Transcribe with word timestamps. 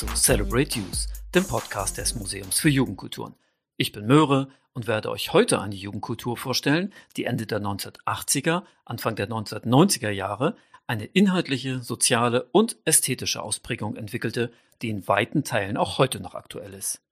Zu 0.00 0.06
Celebrate 0.14 0.78
Youth, 0.78 1.08
dem 1.34 1.44
Podcast 1.44 1.98
des 1.98 2.14
Museums 2.14 2.58
für 2.58 2.70
Jugendkulturen. 2.70 3.34
Ich 3.76 3.92
bin 3.92 4.06
Möhre 4.06 4.48
und 4.72 4.86
werde 4.86 5.10
euch 5.10 5.34
heute 5.34 5.60
eine 5.60 5.74
Jugendkultur 5.74 6.38
vorstellen, 6.38 6.94
die 7.18 7.26
Ende 7.26 7.44
der 7.44 7.60
1980er, 7.60 8.62
Anfang 8.86 9.14
der 9.14 9.28
1990er 9.28 10.08
Jahre 10.08 10.56
eine 10.86 11.04
inhaltliche, 11.04 11.82
soziale 11.82 12.44
und 12.44 12.78
ästhetische 12.86 13.42
Ausprägung 13.42 13.94
entwickelte, 13.94 14.50
die 14.80 14.88
in 14.88 15.06
weiten 15.06 15.44
Teilen 15.44 15.76
auch 15.76 15.98
heute 15.98 16.18
noch 16.18 16.34
aktuell 16.34 16.72
ist. 16.72 17.02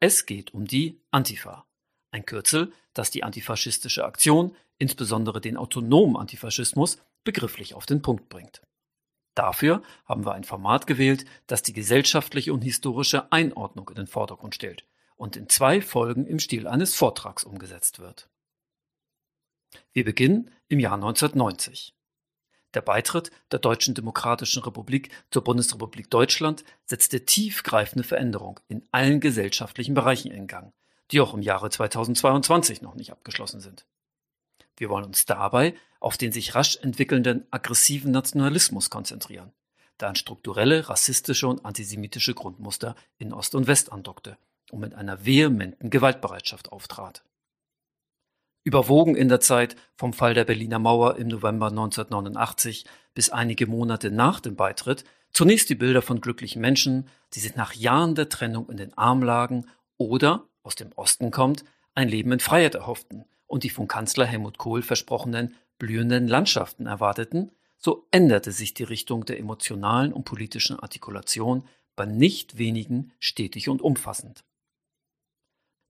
Es 0.00 0.24
geht 0.24 0.54
um 0.54 0.66
die 0.66 1.02
Antifa, 1.10 1.66
ein 2.12 2.24
Kürzel, 2.24 2.72
das 2.94 3.10
die 3.10 3.24
antifaschistische 3.24 4.06
Aktion, 4.06 4.56
insbesondere 4.78 5.42
den 5.42 5.58
autonomen 5.58 6.16
Antifaschismus, 6.16 6.96
begrifflich 7.24 7.74
auf 7.74 7.84
den 7.84 8.00
Punkt 8.00 8.30
bringt. 8.30 8.62
Dafür 9.34 9.82
haben 10.04 10.26
wir 10.26 10.32
ein 10.32 10.44
Format 10.44 10.86
gewählt, 10.86 11.24
das 11.46 11.62
die 11.62 11.72
gesellschaftliche 11.72 12.52
und 12.52 12.62
historische 12.62 13.32
Einordnung 13.32 13.88
in 13.88 13.94
den 13.94 14.06
Vordergrund 14.06 14.54
stellt 14.54 14.86
und 15.16 15.36
in 15.36 15.48
zwei 15.48 15.80
Folgen 15.80 16.26
im 16.26 16.38
Stil 16.38 16.66
eines 16.66 16.94
Vortrags 16.94 17.44
umgesetzt 17.44 17.98
wird. 17.98 18.28
Wir 19.92 20.04
beginnen 20.04 20.50
im 20.68 20.80
Jahr 20.80 20.94
1990. 20.94 21.94
Der 22.74 22.80
Beitritt 22.80 23.30
der 23.50 23.58
Deutschen 23.58 23.94
Demokratischen 23.94 24.62
Republik 24.62 25.10
zur 25.30 25.44
Bundesrepublik 25.44 26.10
Deutschland 26.10 26.64
setzte 26.84 27.24
tiefgreifende 27.24 28.06
Veränderungen 28.06 28.60
in 28.68 28.86
allen 28.92 29.20
gesellschaftlichen 29.20 29.94
Bereichen 29.94 30.30
in 30.30 30.46
Gang, 30.46 30.72
die 31.10 31.20
auch 31.20 31.34
im 31.34 31.42
Jahre 31.42 31.70
2022 31.70 32.80
noch 32.80 32.94
nicht 32.94 33.12
abgeschlossen 33.12 33.60
sind. 33.60 33.86
Wir 34.76 34.88
wollen 34.88 35.04
uns 35.04 35.26
dabei 35.26 35.74
auf 36.02 36.18
den 36.18 36.32
sich 36.32 36.54
rasch 36.54 36.78
entwickelnden 36.82 37.46
aggressiven 37.50 38.10
Nationalismus 38.10 38.90
konzentrieren, 38.90 39.52
der 40.00 40.08
an 40.08 40.16
strukturelle 40.16 40.88
rassistische 40.88 41.46
und 41.46 41.64
antisemitische 41.64 42.34
Grundmuster 42.34 42.96
in 43.18 43.32
Ost 43.32 43.54
und 43.54 43.68
West 43.68 43.92
andockte 43.92 44.36
und 44.72 44.80
mit 44.80 44.94
einer 44.94 45.24
vehementen 45.24 45.90
Gewaltbereitschaft 45.90 46.72
auftrat. 46.72 47.22
Überwogen 48.64 49.14
in 49.14 49.28
der 49.28 49.40
Zeit 49.40 49.76
vom 49.96 50.12
Fall 50.12 50.34
der 50.34 50.44
Berliner 50.44 50.80
Mauer 50.80 51.16
im 51.16 51.28
November 51.28 51.68
1989 51.68 52.84
bis 53.14 53.30
einige 53.30 53.68
Monate 53.68 54.10
nach 54.10 54.40
dem 54.40 54.56
Beitritt 54.56 55.04
zunächst 55.32 55.70
die 55.70 55.76
Bilder 55.76 56.02
von 56.02 56.20
glücklichen 56.20 56.60
Menschen, 56.60 57.08
die 57.34 57.40
sich 57.40 57.54
nach 57.54 57.74
Jahren 57.74 58.16
der 58.16 58.28
Trennung 58.28 58.68
in 58.70 58.76
den 58.76 58.96
Arm 58.98 59.22
lagen 59.22 59.66
oder, 59.98 60.48
aus 60.64 60.74
dem 60.74 60.92
Osten 60.96 61.30
kommt, 61.30 61.64
ein 61.94 62.08
Leben 62.08 62.32
in 62.32 62.40
Freiheit 62.40 62.74
erhofften 62.74 63.24
und 63.52 63.64
die 63.64 63.70
von 63.70 63.86
Kanzler 63.86 64.24
Helmut 64.24 64.56
Kohl 64.56 64.80
versprochenen 64.80 65.54
blühenden 65.78 66.26
Landschaften 66.26 66.86
erwarteten, 66.86 67.50
so 67.76 68.06
änderte 68.10 68.50
sich 68.50 68.72
die 68.72 68.82
Richtung 68.82 69.26
der 69.26 69.38
emotionalen 69.38 70.14
und 70.14 70.24
politischen 70.24 70.80
Artikulation 70.80 71.68
bei 71.94 72.06
nicht 72.06 72.56
wenigen 72.56 73.12
stetig 73.18 73.68
und 73.68 73.82
umfassend. 73.82 74.42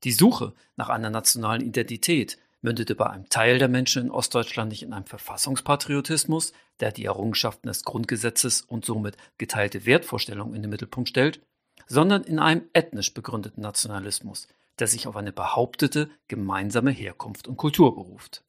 Die 0.03 0.11
Suche 0.11 0.55
nach 0.75 0.89
einer 0.89 1.11
nationalen 1.11 1.63
Identität 1.63 2.37
mündete 2.63 2.97
bei 2.97 3.09
einem 3.09 3.29
Teil 3.29 3.61
der 3.61 3.69
Menschen 3.69 4.07
in 4.07 4.11
Ostdeutschland 4.11 4.71
nicht 4.71 4.83
in 4.83 4.93
einem 4.93 5.07
Verfassungspatriotismus, 5.07 6.53
der 6.81 6.91
die 6.91 7.05
Errungenschaften 7.05 7.69
des 7.69 7.85
Grundgesetzes 7.85 8.63
und 8.63 8.85
somit 8.85 9.17
geteilte 9.39 9.87
Wertvorstellungen 9.87 10.57
in 10.57 10.63
den 10.63 10.71
Mittelpunkt 10.71 11.11
stellt, 11.11 11.41
sondern 11.87 12.25
in 12.25 12.41
einem 12.41 12.69
ethnisch 12.73 13.15
begründeten 13.15 13.63
Nationalismus, 13.63 14.49
der 14.79 14.87
sich 14.87 15.07
auf 15.07 15.17
eine 15.17 15.33
behauptete 15.33 16.11
gemeinsame 16.29 16.91
Herkunft 16.91 17.49
und 17.49 17.57
Kultur 17.57 17.95
beruft. 17.95 18.45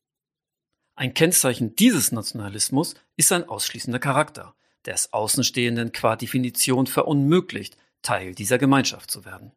Ein 0.95 1.13
Kennzeichen 1.13 1.75
dieses 1.75 2.11
Nationalismus 2.11 2.95
ist 3.15 3.29
sein 3.29 3.47
ausschließender 3.47 3.99
Charakter, 3.99 4.55
der 4.85 4.93
es 4.93 5.11
Außenstehenden 5.11 5.91
qua 5.91 6.15
Definition 6.15 6.87
verunmöglicht, 6.87 7.77
Teil 8.01 8.35
dieser 8.35 8.57
Gemeinschaft 8.57 9.09
zu 9.09 9.25
werden. 9.25 9.53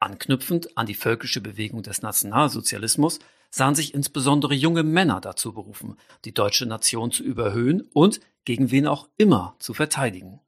Anknüpfend 0.00 0.76
an 0.76 0.86
die 0.86 0.94
völkische 0.94 1.40
Bewegung 1.40 1.82
des 1.82 2.02
Nationalsozialismus 2.02 3.20
sahen 3.50 3.74
sich 3.74 3.94
insbesondere 3.94 4.54
junge 4.54 4.82
Männer 4.82 5.20
dazu 5.20 5.52
berufen, 5.52 5.96
die 6.24 6.34
deutsche 6.34 6.66
Nation 6.66 7.12
zu 7.12 7.22
überhöhen 7.22 7.82
und 7.92 8.20
gegen 8.44 8.70
wen 8.70 8.86
auch 8.86 9.08
immer 9.18 9.54
zu 9.60 9.74
verteidigen. 9.74 10.40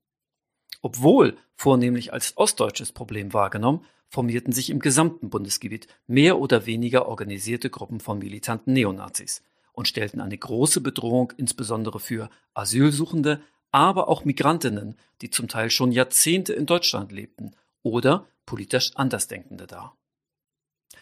Obwohl 0.85 1.39
vornehmlich 1.57 2.13
als 2.13 2.37
ostdeutsches 2.37 2.93
Problem 2.93 3.33
wahrgenommen, 3.33 3.87
formierten 4.11 4.53
sich 4.53 4.69
im 4.69 4.81
gesamten 4.81 5.31
Bundesgebiet 5.31 5.89
mehr 6.07 6.39
oder 6.39 6.67
weniger 6.67 7.09
organisierte 7.09 7.71
Gruppen 7.71 8.01
von 8.01 8.19
militanten 8.19 8.75
Neonazis 8.75 9.43
und 9.73 9.89
stellten 9.89 10.21
eine 10.21 10.37
große 10.37 10.83
Bedrohung 10.83 11.33
insbesondere 11.39 12.01
für 12.01 12.29
Asylsuchende, 12.53 13.41
aber 13.71 14.09
auch 14.09 14.27
Migrantinnen, 14.27 14.99
die 15.23 15.31
zum 15.31 15.49
Teil 15.49 15.71
schon 15.71 15.91
Jahrzehnte 15.91 16.53
in 16.53 16.67
Deutschland 16.67 17.13
lebten, 17.13 17.53
oder 17.83 18.27
politisch 18.45 18.95
Andersdenkende 18.95 19.67
dar. 19.67 19.97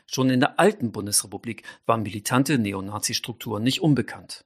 Schon 0.06 0.30
in 0.30 0.38
der 0.38 0.60
alten 0.60 0.92
Bundesrepublik 0.92 1.64
waren 1.86 2.04
militante 2.04 2.56
Neonazi-Strukturen 2.56 3.64
nicht 3.64 3.82
unbekannt. 3.82 4.44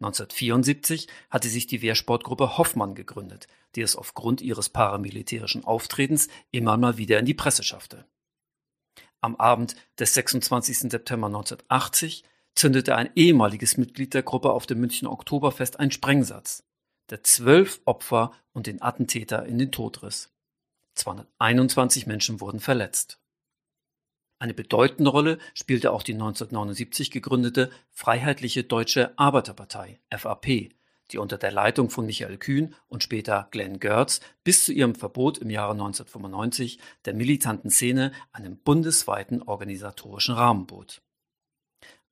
1974 0.00 1.08
hatte 1.28 1.48
sich 1.48 1.66
die 1.66 1.82
Wehrsportgruppe 1.82 2.56
Hoffmann 2.56 2.94
gegründet, 2.94 3.48
die 3.74 3.82
es 3.82 3.96
aufgrund 3.96 4.40
ihres 4.40 4.70
paramilitärischen 4.70 5.64
Auftretens 5.64 6.28
immer 6.50 6.78
mal 6.78 6.96
wieder 6.96 7.18
in 7.18 7.26
die 7.26 7.34
Presse 7.34 7.62
schaffte. 7.62 8.06
Am 9.20 9.36
Abend 9.36 9.76
des 9.98 10.14
26. 10.14 10.90
September 10.90 11.26
1980 11.26 12.24
zündete 12.54 12.96
ein 12.96 13.10
ehemaliges 13.14 13.76
Mitglied 13.76 14.14
der 14.14 14.22
Gruppe 14.22 14.52
auf 14.52 14.66
dem 14.66 14.80
Münchner 14.80 15.12
Oktoberfest 15.12 15.78
einen 15.78 15.92
Sprengsatz, 15.92 16.64
der 17.10 17.22
zwölf 17.22 17.82
Opfer 17.84 18.32
und 18.52 18.66
den 18.66 18.80
Attentäter 18.80 19.44
in 19.44 19.58
den 19.58 19.70
Tod 19.70 20.02
riss. 20.02 20.32
221 20.94 22.06
Menschen 22.06 22.40
wurden 22.40 22.60
verletzt. 22.60 23.19
Eine 24.40 24.54
bedeutende 24.54 25.10
Rolle 25.10 25.38
spielte 25.52 25.92
auch 25.92 26.02
die 26.02 26.14
1979 26.14 27.10
gegründete 27.10 27.70
Freiheitliche 27.90 28.64
Deutsche 28.64 29.12
Arbeiterpartei 29.18 30.00
FAP, 30.10 30.70
die 31.10 31.18
unter 31.18 31.36
der 31.36 31.52
Leitung 31.52 31.90
von 31.90 32.06
Michael 32.06 32.38
Kühn 32.38 32.74
und 32.88 33.02
später 33.02 33.48
Glenn 33.50 33.80
Görz 33.80 34.20
bis 34.42 34.64
zu 34.64 34.72
ihrem 34.72 34.94
Verbot 34.94 35.36
im 35.36 35.50
Jahre 35.50 35.72
1995 35.72 36.78
der 37.04 37.12
militanten 37.12 37.68
Szene 37.68 38.12
einen 38.32 38.56
bundesweiten 38.56 39.42
organisatorischen 39.42 40.34
Rahmen 40.34 40.66
bot. 40.66 41.02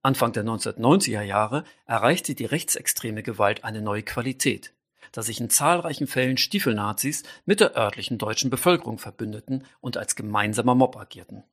Anfang 0.03 0.35
der 0.35 0.45
1990er 0.45 1.23
Jahre 1.23 1.65
erreichte 1.87 2.35
die 2.35 2.45
rechtsextreme 2.45 3.23
Gewalt 3.23 3.65
eine 3.65 3.81
neue 3.81 4.03
Qualität, 4.03 4.75
da 5.13 5.23
sich 5.23 5.41
in 5.41 5.49
zahlreichen 5.49 6.07
Fällen 6.07 6.37
Stiefelnazis 6.37 7.23
mit 7.47 7.61
der 7.61 7.75
örtlichen 7.75 8.19
deutschen 8.19 8.51
Bevölkerung 8.51 8.99
verbündeten 8.99 9.65
und 9.81 9.97
als 9.97 10.15
gemeinsamer 10.15 10.75
Mob 10.75 10.95
agierten. 10.99 11.45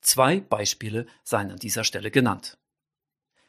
Zwei 0.00 0.40
Beispiele 0.40 1.06
seien 1.24 1.50
an 1.50 1.58
dieser 1.58 1.84
Stelle 1.84 2.10
genannt. 2.10 2.58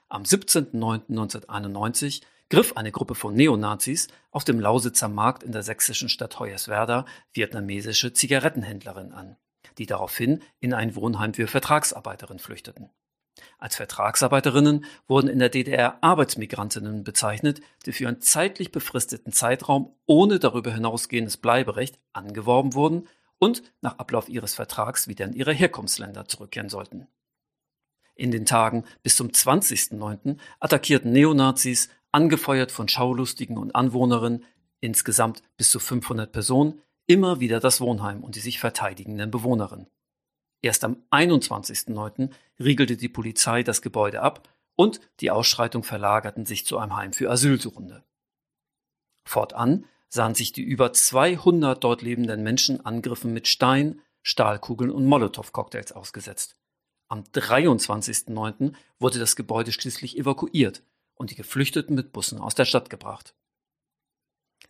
Am 0.10 0.24
17.09.1991 0.24 2.22
griff 2.50 2.78
eine 2.78 2.92
Gruppe 2.92 3.16
von 3.16 3.34
Neonazis 3.34 4.08
auf 4.32 4.44
dem 4.44 4.60
Lausitzer 4.60 5.10
Markt 5.10 5.44
in 5.44 5.52
der 5.52 5.64
sächsischen 5.64 6.10
Stadt 6.10 6.40
Hoyerswerda 6.40 7.06
vietnamesische 7.34 8.14
Zigarettenhändlerinnen 8.14 9.14
an, 9.14 9.36
die 9.78 9.86
daraufhin 9.86 10.42
in 10.60 10.74
ein 10.74 10.96
Wohnheim 10.96 11.34
für 11.34 11.48
Vertragsarbeiterinnen 11.48 12.40
flüchteten. 12.40 12.90
Als 13.60 13.76
Vertragsarbeiterinnen 13.76 14.86
wurden 15.08 15.28
in 15.28 15.40
der 15.40 15.50
DDR 15.50 16.02
Arbeitsmigrantinnen 16.02 17.04
bezeichnet, 17.04 17.62
die 17.86 17.92
für 17.92 18.08
einen 18.08 18.22
zeitlich 18.22 18.72
befristeten 18.72 19.32
Zeitraum 19.32 19.94
ohne 20.06 20.40
darüber 20.40 20.74
hinausgehendes 20.74 21.38
Bleiberecht 21.38 22.00
angeworben 22.14 22.74
wurden 22.74 23.08
und 23.40 23.64
nach 23.82 23.98
Ablauf 24.00 24.30
ihres 24.30 24.54
Vertrags 24.54 25.08
wieder 25.08 25.26
in 25.26 25.34
ihre 25.34 25.54
Herkunftsländer 25.54 26.26
zurückkehren 26.26 26.70
sollten. 26.70 27.08
In 28.16 28.32
den 28.32 28.46
Tagen 28.46 28.84
bis 29.04 29.16
zum 29.16 29.30
20.09. 29.30 30.38
attackierten 30.60 31.12
Neonazis, 31.12 31.90
angefeuert 32.12 32.72
von 32.72 32.88
Schaulustigen 32.88 33.58
und 33.58 33.76
Anwohnerinnen, 33.76 34.44
insgesamt 34.80 35.44
bis 35.56 35.70
zu 35.70 35.80
500 35.80 36.32
Personen, 36.32 36.82
immer 37.06 37.40
wieder 37.40 37.60
das 37.60 37.80
Wohnheim 37.80 38.24
und 38.24 38.36
die 38.36 38.40
sich 38.40 38.60
verteidigenden 38.60 39.30
Bewohnerinnen. 39.30 39.88
Erst 40.62 40.84
am 40.84 41.04
21.09. 41.12 42.32
riegelte 42.60 42.98
die 42.98 43.10
Polizei 43.10 43.62
das 43.64 43.82
Gebäude 43.82 44.22
ab 44.22 44.50
und 44.76 45.00
die 45.20 45.32
Ausschreitungen 45.32 45.84
verlagerten 45.84 46.46
sich 46.46 46.66
zu 46.66 46.78
einem 46.78 46.96
Heim 46.96 47.14
für 47.14 47.30
Asylsuchende. 47.30 48.04
Fortan 49.24 49.86
sahen 50.10 50.36
sich 50.36 50.52
die 50.52 50.64
über 50.64 50.94
200 50.94 51.84
dort 51.84 52.02
lebenden 52.02 52.44
Menschen 52.44 52.86
Angriffen 52.86 53.34
mit 53.34 53.48
Stein, 53.48 54.02
Stahlkugeln 54.22 54.92
und 54.92 55.06
Molotow-Cocktails 55.06 55.92
ausgesetzt. 55.92 56.56
Am 57.10 57.24
23.09. 57.24 58.74
wurde 59.00 59.20
das 59.20 59.36
Gebäude 59.36 59.72
schließlich 59.72 60.18
evakuiert 60.18 60.84
und 61.16 61.32
die 61.32 61.36
Geflüchteten 61.36 61.96
mit 61.96 62.12
Bussen 62.12 62.40
aus 62.40 62.56
der 62.56 62.66
Stadt 62.66 62.90
gebracht. 62.90 63.36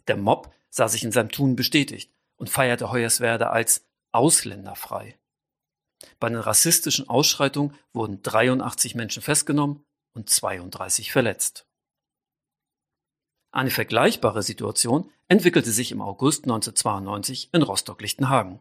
Der 0.07 0.17
Mob 0.17 0.53
sah 0.69 0.87
sich 0.87 1.03
in 1.03 1.11
seinem 1.11 1.31
Tun 1.31 1.55
bestätigt 1.55 2.11
und 2.37 2.49
feierte 2.49 2.91
Hoyerswerda 2.91 3.49
als 3.49 3.85
ausländerfrei. 4.11 5.19
Bei 6.19 6.29
den 6.29 6.37
rassistischen 6.37 7.09
Ausschreitungen 7.09 7.75
wurden 7.93 8.21
83 8.21 8.95
Menschen 8.95 9.23
festgenommen 9.23 9.83
und 10.13 10.29
32 10.29 11.11
verletzt. 11.11 11.66
Eine 13.57 13.71
vergleichbare 13.71 14.43
Situation 14.43 15.09
entwickelte 15.27 15.71
sich 15.71 15.91
im 15.91 15.99
August 15.99 16.43
1992 16.43 17.49
in 17.53 17.63
Rostock-Lichtenhagen. 17.63 18.59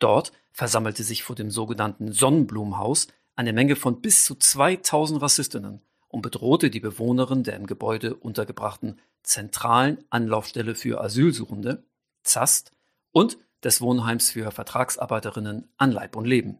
Dort 0.00 0.32
versammelte 0.50 1.04
sich 1.04 1.22
vor 1.22 1.36
dem 1.36 1.48
sogenannten 1.48 2.10
Sonnenblumenhaus 2.10 3.06
eine 3.36 3.52
Menge 3.52 3.76
von 3.76 4.00
bis 4.00 4.24
zu 4.24 4.34
2000 4.34 5.22
Rassistinnen 5.22 5.80
und 6.08 6.22
bedrohte 6.22 6.70
die 6.70 6.80
Bewohnerin 6.80 7.44
der 7.44 7.54
im 7.54 7.68
Gebäude 7.68 8.16
untergebrachten 8.16 8.98
zentralen 9.22 10.04
Anlaufstelle 10.10 10.74
für 10.74 11.00
Asylsuchende, 11.00 11.84
ZAST, 12.24 12.72
und 13.12 13.38
des 13.62 13.80
Wohnheims 13.80 14.32
für 14.32 14.50
Vertragsarbeiterinnen 14.50 15.68
an 15.76 15.92
Leib 15.92 16.16
und 16.16 16.24
Leben. 16.24 16.58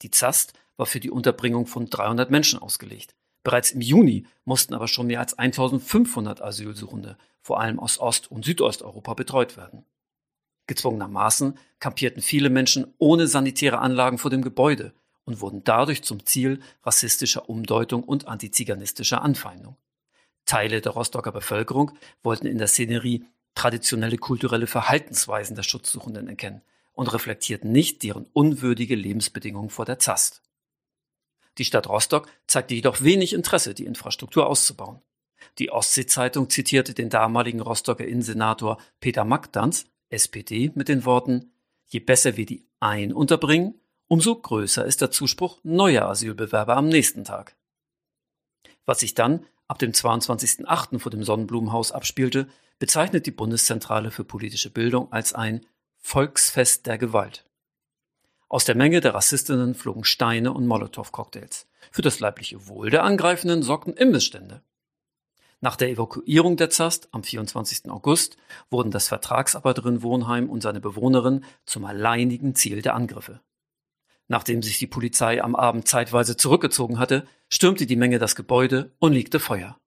Die 0.00 0.10
ZAST 0.10 0.54
war 0.78 0.86
für 0.86 1.00
die 1.00 1.10
Unterbringung 1.10 1.66
von 1.66 1.90
300 1.90 2.30
Menschen 2.30 2.58
ausgelegt. 2.58 3.14
Bereits 3.42 3.72
im 3.72 3.80
Juni 3.80 4.26
mussten 4.44 4.74
aber 4.74 4.88
schon 4.88 5.06
mehr 5.06 5.20
als 5.20 5.38
1500 5.38 6.42
Asylsuchende, 6.42 7.16
vor 7.40 7.60
allem 7.60 7.78
aus 7.78 7.98
Ost- 7.98 8.30
und 8.30 8.44
Südosteuropa, 8.44 9.14
betreut 9.14 9.56
werden. 9.56 9.84
Gezwungenermaßen 10.66 11.58
kampierten 11.80 12.22
viele 12.22 12.50
Menschen 12.50 12.94
ohne 12.98 13.26
sanitäre 13.26 13.78
Anlagen 13.78 14.18
vor 14.18 14.30
dem 14.30 14.42
Gebäude 14.42 14.92
und 15.24 15.40
wurden 15.40 15.64
dadurch 15.64 16.02
zum 16.02 16.24
Ziel 16.26 16.60
rassistischer 16.82 17.48
Umdeutung 17.48 18.04
und 18.04 18.28
antiziganistischer 18.28 19.22
Anfeindung. 19.22 19.76
Teile 20.44 20.80
der 20.80 20.92
Rostocker 20.92 21.32
Bevölkerung 21.32 21.92
wollten 22.22 22.46
in 22.46 22.58
der 22.58 22.66
Szenerie 22.66 23.24
traditionelle 23.54 24.16
kulturelle 24.16 24.66
Verhaltensweisen 24.66 25.56
der 25.56 25.62
Schutzsuchenden 25.62 26.28
erkennen 26.28 26.62
und 26.92 27.12
reflektierten 27.12 27.72
nicht 27.72 28.02
deren 28.02 28.26
unwürdige 28.32 28.94
Lebensbedingungen 28.94 29.70
vor 29.70 29.84
der 29.84 29.98
ZAST. 29.98 30.42
Die 31.60 31.66
Stadt 31.66 31.90
Rostock 31.90 32.26
zeigte 32.46 32.72
jedoch 32.72 33.02
wenig 33.02 33.34
Interesse, 33.34 33.74
die 33.74 33.84
Infrastruktur 33.84 34.46
auszubauen. 34.46 35.02
Die 35.58 35.70
Ostsee-Zeitung 35.70 36.48
zitierte 36.48 36.94
den 36.94 37.10
damaligen 37.10 37.60
Rostocker 37.60 38.06
Innensenator 38.06 38.78
Peter 38.98 39.26
Magdanz, 39.26 39.84
SPD, 40.08 40.72
mit 40.74 40.88
den 40.88 41.04
Worten, 41.04 41.52
je 41.86 42.00
besser 42.00 42.38
wir 42.38 42.46
die 42.46 42.64
ein 42.80 43.12
unterbringen, 43.12 43.78
umso 44.08 44.36
größer 44.36 44.86
ist 44.86 45.02
der 45.02 45.10
Zuspruch 45.10 45.60
neuer 45.62 46.06
Asylbewerber 46.08 46.78
am 46.78 46.88
nächsten 46.88 47.24
Tag. 47.24 47.54
Was 48.86 49.00
sich 49.00 49.12
dann 49.12 49.44
ab 49.68 49.78
dem 49.78 49.92
22.08. 49.92 50.98
vor 50.98 51.10
dem 51.10 51.24
Sonnenblumenhaus 51.24 51.92
abspielte, 51.92 52.48
bezeichnet 52.78 53.26
die 53.26 53.32
Bundeszentrale 53.32 54.10
für 54.10 54.24
politische 54.24 54.70
Bildung 54.70 55.12
als 55.12 55.34
ein 55.34 55.66
Volksfest 55.98 56.86
der 56.86 56.96
Gewalt. 56.96 57.44
Aus 58.50 58.64
der 58.64 58.74
Menge 58.74 59.00
der 59.00 59.14
Rassistinnen 59.14 59.76
flogen 59.76 60.02
Steine 60.02 60.52
und 60.52 60.66
Molotow-Cocktails. 60.66 61.68
Für 61.92 62.02
das 62.02 62.18
leibliche 62.18 62.66
Wohl 62.66 62.90
der 62.90 63.04
Angreifenden 63.04 63.62
sorgten 63.62 63.92
Imbissstände. 63.92 64.60
Nach 65.60 65.76
der 65.76 65.88
Evakuierung 65.88 66.56
der 66.56 66.68
Zast 66.68 67.08
am 67.12 67.22
24. 67.22 67.88
August 67.88 68.38
wurden 68.68 68.90
das 68.90 69.06
Vertragsarbeiterinnenwohnheim 69.06 70.50
und 70.50 70.62
seine 70.62 70.80
Bewohnerin 70.80 71.44
zum 71.64 71.84
alleinigen 71.84 72.56
Ziel 72.56 72.82
der 72.82 72.96
Angriffe. 72.96 73.40
Nachdem 74.26 74.64
sich 74.64 74.80
die 74.80 74.88
Polizei 74.88 75.40
am 75.40 75.54
Abend 75.54 75.86
zeitweise 75.86 76.36
zurückgezogen 76.36 76.98
hatte, 76.98 77.28
stürmte 77.50 77.86
die 77.86 77.94
Menge 77.94 78.18
das 78.18 78.34
Gebäude 78.34 78.90
und 78.98 79.12
legte 79.12 79.38
Feuer. 79.38 79.78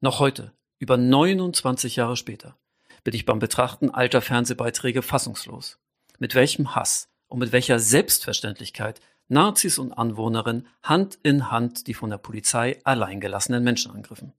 Noch 0.00 0.20
heute, 0.20 0.54
über 0.78 0.96
29 0.96 1.96
Jahre 1.96 2.16
später, 2.16 2.56
bin 3.02 3.12
ich 3.12 3.26
beim 3.26 3.40
Betrachten 3.40 3.90
alter 3.90 4.22
Fernsehbeiträge 4.22 5.02
fassungslos. 5.02 5.78
Mit 6.18 6.34
welchem 6.34 6.74
Hass 6.74 7.10
und 7.34 7.40
mit 7.40 7.50
welcher 7.50 7.80
Selbstverständlichkeit 7.80 9.00
Nazis 9.26 9.78
und 9.78 9.92
Anwohnerinnen 9.92 10.68
Hand 10.84 11.18
in 11.24 11.50
Hand 11.50 11.88
die 11.88 11.94
von 11.94 12.10
der 12.10 12.18
Polizei 12.18 12.78
alleingelassenen 12.84 13.64
Menschen 13.64 13.90
angriffen. 13.90 14.32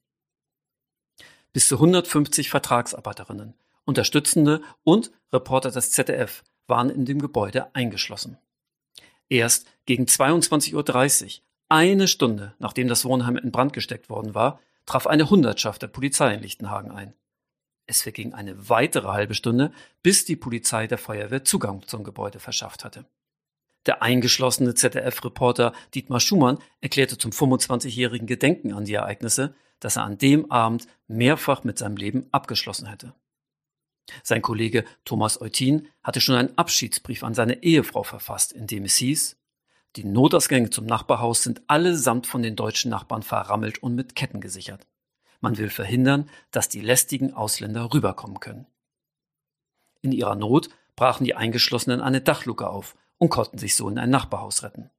Bis 1.51 1.67
zu 1.67 1.75
150 1.75 2.49
Vertragsarbeiterinnen, 2.49 3.53
Unterstützende 3.83 4.61
und 4.85 5.11
Reporter 5.33 5.71
des 5.71 5.91
ZDF 5.91 6.45
waren 6.67 6.89
in 6.89 7.03
dem 7.03 7.21
Gebäude 7.21 7.75
eingeschlossen. 7.75 8.37
Erst 9.27 9.67
gegen 9.85 10.05
22.30 10.05 11.25
Uhr, 11.25 11.43
eine 11.67 12.07
Stunde 12.07 12.53
nachdem 12.59 12.87
das 12.87 13.03
Wohnheim 13.03 13.35
in 13.35 13.51
Brand 13.51 13.73
gesteckt 13.73 14.09
worden 14.09 14.35
war, 14.35 14.61
traf 14.85 15.05
eine 15.05 15.29
Hundertschaft 15.29 15.81
der 15.81 15.87
Polizei 15.87 16.33
in 16.33 16.41
Lichtenhagen 16.41 16.91
ein. 16.91 17.13
Es 17.87 18.01
verging 18.01 18.33
eine 18.33 18.69
weitere 18.69 19.07
halbe 19.07 19.35
Stunde, 19.35 19.71
bis 20.01 20.25
die 20.25 20.35
Polizei 20.35 20.87
der 20.87 20.97
Feuerwehr 20.97 21.43
Zugang 21.43 21.83
zum 21.87 22.03
Gebäude 22.03 22.39
verschafft 22.39 22.83
hatte. 22.83 23.05
Der 23.85 24.01
eingeschlossene 24.01 24.73
ZDF-Reporter 24.73 25.73
Dietmar 25.93 26.19
Schumann 26.19 26.57
erklärte 26.81 27.17
zum 27.17 27.31
25-jährigen 27.31 28.25
Gedenken 28.25 28.73
an 28.73 28.85
die 28.85 28.95
Ereignisse, 28.95 29.53
dass 29.79 29.97
er 29.97 30.03
an 30.03 30.17
dem 30.17 30.51
Abend 30.51 30.87
mehrfach 31.07 31.63
mit 31.63 31.77
seinem 31.77 31.97
Leben 31.97 32.25
abgeschlossen 32.31 32.87
hätte. 32.87 33.13
Sein 34.23 34.41
Kollege 34.41 34.85
Thomas 35.03 35.39
Eutin 35.41 35.87
hatte 36.03 36.21
schon 36.21 36.35
einen 36.35 36.57
Abschiedsbrief 36.57 37.23
an 37.23 37.33
seine 37.33 37.63
Ehefrau 37.63 38.03
verfasst, 38.03 38.51
in 38.51 38.67
dem 38.67 38.85
es 38.85 38.95
hieß, 38.95 39.37
die 39.95 40.03
Notausgänge 40.03 40.71
zum 40.71 40.85
Nachbarhaus 40.85 41.43
sind 41.43 41.61
allesamt 41.67 42.27
von 42.27 42.41
den 42.41 42.55
deutschen 42.55 42.91
Nachbarn 42.91 43.23
verrammelt 43.23 43.81
und 43.81 43.95
mit 43.95 44.15
Ketten 44.15 44.41
gesichert. 44.41 44.85
Man 45.45 45.59
will 45.59 45.69
verhindern, 45.69 46.27
dass 46.49 46.69
die 46.69 46.81
lästigen 46.81 47.35
Ausländer 47.35 47.93
rüberkommen 47.93 48.39
können. 48.39 48.65
In 50.01 50.11
ihrer 50.11 50.33
Not 50.33 50.69
brachen 50.95 51.23
die 51.23 51.35
Eingeschlossenen 51.35 52.01
eine 52.01 52.19
Dachluke 52.19 52.67
auf 52.67 52.95
und 53.19 53.29
konnten 53.29 53.59
sich 53.59 53.75
so 53.75 53.87
in 53.87 53.99
ein 53.99 54.09
Nachbarhaus 54.09 54.63
retten. 54.63 54.89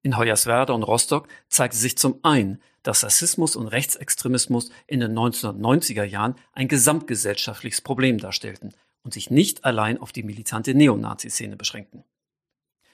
In 0.00 0.16
Hoyerswerda 0.16 0.72
und 0.72 0.84
Rostock 0.84 1.28
zeigte 1.48 1.76
sich 1.76 1.98
zum 1.98 2.18
einen, 2.22 2.62
dass 2.82 3.04
Rassismus 3.04 3.56
und 3.56 3.66
Rechtsextremismus 3.66 4.70
in 4.86 5.00
den 5.00 5.12
1990er 5.12 6.04
Jahren 6.04 6.36
ein 6.54 6.68
gesamtgesellschaftliches 6.68 7.82
Problem 7.82 8.16
darstellten 8.16 8.72
und 9.02 9.12
sich 9.12 9.28
nicht 9.28 9.66
allein 9.66 9.98
auf 9.98 10.12
die 10.12 10.22
militante 10.22 10.72
Neonazi-Szene 10.72 11.58
beschränkten. 11.58 12.04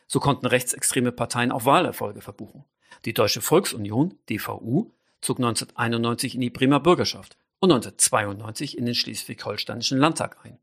So 0.08 0.18
konnten 0.18 0.46
rechtsextreme 0.46 1.12
Parteien 1.12 1.52
auch 1.52 1.66
Wahlerfolge 1.66 2.20
verbuchen. 2.20 2.64
Die 3.04 3.14
Deutsche 3.14 3.42
Volksunion, 3.42 4.18
DVU, 4.28 4.90
zog 5.20 5.39
1991 5.39 6.34
in 6.34 6.41
die 6.41 6.50
Bremer 6.50 6.81
Bürgerschaft 6.81 7.36
und 7.60 7.72
1992 7.72 8.79
in 8.79 8.86
den 8.86 8.94
Schleswig-Holsteinischen 8.94 9.98
Landtag 9.98 10.44
ein. 10.44 10.58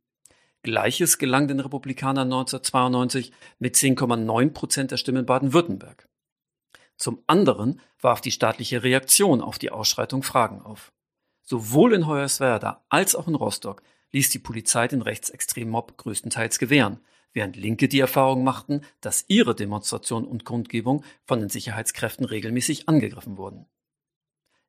Gleiches 0.64 1.18
gelang 1.18 1.48
den 1.48 1.60
Republikanern 1.60 2.28
1992 2.28 3.32
mit 3.60 3.76
10,9 3.76 4.50
Prozent 4.52 4.92
der 4.92 4.98
Stimmen 4.98 5.20
in 5.20 5.26
Baden-Württemberg. 5.26 6.10
Zum 6.98 7.24
anderen 7.28 7.80
warf 8.02 8.22
die 8.22 8.32
staatliche 8.32 8.84
Reaktion 8.84 9.42
auf 9.42 9.60
die 9.60 9.70
Ausschreitung 9.70 10.24
Fragen 10.24 10.62
auf. 10.62 10.92
Sowohl 11.44 11.94
in 11.94 12.08
Hoyerswerda 12.08 12.84
als 12.90 13.16
auch 13.16 13.28
in 13.28 13.36
Rostock 13.36 13.84
ließ 14.12 14.30
die 14.30 14.40
Polizei 14.40 14.88
den 14.88 15.02
rechtsextremen 15.02 15.72
Mob 15.72 15.96
größtenteils 15.98 16.60
gewähren, 16.60 17.00
während 17.34 17.56
Linke 17.56 17.88
die 17.88 18.00
Erfahrung 18.00 18.44
machten, 18.44 18.82
dass 19.00 19.26
ihre 19.28 19.54
Demonstration 19.54 20.26
und 20.26 20.44
Kundgebung 20.44 21.04
von 21.26 21.40
den 21.40 21.50
Sicherheitskräften 21.50 22.26
regelmäßig 22.26 22.90
angegriffen 22.90 23.38
wurden. 23.38 23.68